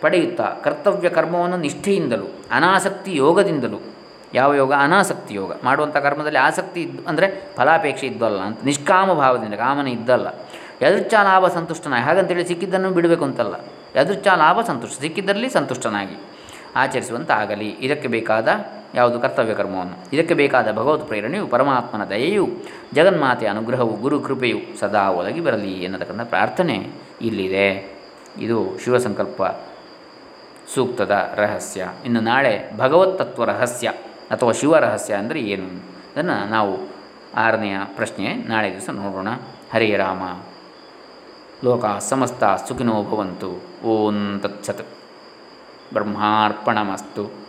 ಪಡೆಯುತ್ತಾ 0.01 0.45
ಕರ್ತವ್ಯ 0.65 1.09
ಕರ್ಮವನ್ನು 1.09 1.57
ನಿಷ್ಠೆಯಿಂದಲೂ, 1.57 2.27
ಅನಾಸಕ್ತಿ 2.51 3.17
ಯೋಗದಿಂದಲೂ 3.17 3.96
ಯಾವ 4.35 4.55
ಯೋಗ? 4.55 4.73
ಅನಾಸಕ್ತಿ 4.73 5.35
ಯೋಗ. 5.35 5.53
ಮಾಡುವಂಥ 5.65 5.97
ಕರ್ಮದಲ್ಲಿ 5.97 6.39
ಆಸಕ್ತಿ 6.39 6.81
ಇದ್ದು 6.83 7.09
ಅಂದರೆ 7.09 7.27
ಫಲಾಪೇಕ್ಷೆ 7.57 8.07
ಇದ್ದಲ್ಲ 8.07 8.41
ಅಂತ, 8.41 8.65
ನಿಷ್ಕಾಮ 8.65 9.13
ಭಾವದಿಂದ 9.13 9.55
ಕಾಮನೆ 9.55 9.91
ಇದ್ದಲ್ಲ. 9.91 10.29
ಯದೃಚ್ಛಾ 10.83 11.23
ಲಾಭ 11.23 11.47
ಸಂತುಷ್ಟನಾಗಿ, 11.49 12.05
ಹಾಗಂತೇಳಿ 12.05 12.47
ಸಿಕ್ಕಿದ್ದನ್ನು 12.49 12.91
ಬಿಡಬೇಕು 12.91 13.25
ಅಂತಲ್ಲ. 13.25 13.55
ಯದೃಚ್ಛಾ 13.97 14.35
ಲಾಭ 14.35 14.61
ಸಂತುಷ್ಟ 14.67 15.01
ಸಿಕ್ಕಿದ್ದರಲ್ಲಿ 15.01 15.49
ಸಂತುಷ್ಟನಾಗಿ 15.49 16.17
ಆಚರಿಸುವಂತಾಗಲಿ. 16.77 17.69
ಇದಕ್ಕೆ 17.69 18.09
ಬೇಕಾದ 18.09 18.49
ಯಾವುದು? 18.95 19.21
ಕರ್ತವ್ಯ 19.21 19.55
ಕರ್ಮವನ್ನು. 19.55 19.97
ಇದಕ್ಕೆ 20.13 20.35
ಬೇಕಾದ 20.35 20.73
ಭಗವತ್ 20.73 21.07
ಪ್ರೇರಣೆಯು 21.07 21.47
ಪರಮಾತ್ಮನ 21.47 22.05
ದಯೆಯು 22.05 22.49
ಜಗನ್ಮಾತೆಯ 22.95 23.49
ಅನುಗ್ರಹವು, 23.49 23.93
ಗುರು 23.97 24.21
ಕೃಪೆಯು 24.21 24.61
ಸದಾ 24.81 25.11
ಒದಗಿ 25.11 25.41
ಬರಲಿ 25.41 25.73
ಎನ್ನತಕ್ಕಂಥ 25.85 26.21
ಪ್ರಾರ್ಥನೆ 26.21 26.77
ಇಲ್ಲಿದೆ. 27.23 27.97
ಇದು 28.39 28.79
ಶಿವಸಂಕಲ್ಪ 28.85 29.43
ಸೂಕ್ತದ 30.75 31.15
ರಹಸ್ಯ. 31.35 31.89
ಇನ್ನು 32.05 32.21
ನಾಳೆ 32.21 32.77
ಭಗವತ್ 32.77 33.19
ತತ್ವ 33.19 33.45
ರಹಸ್ಯ. 33.45 33.93
ಅಥವಾ 34.31 34.53
ಶಿವರಹಸ್ಯ 34.53 35.15
ಅಂದರೆ 35.15 35.41
ಏನು? 35.41 35.67
ಅದನ್ನು 36.13 36.51
ನಾವು 36.51 36.97
ಆರನೆಯ 37.37 37.77
ಪ್ರಶ್ನೆ 37.85 38.35
ನಾಳೆ 38.35 38.73
ದಿವಸ 38.73 38.91
ನೋಡೋಣ. 38.91 39.29
ಹರೇ 39.73 39.97
ರಾಮ. 39.97 40.43
ಲೋಕ 41.65 41.85
ಸಮಸ್ತ 41.87 42.45
ಸುಖಿನೋ 42.45 43.03
ಭವಂತು. 43.03 43.63
ಓಂ 43.87 44.41
ತತ್ಸತ್. 44.43 44.87
ಬ್ರಹ್ಮಾರ್ಪಣಮಸ್ತು. 45.93 47.46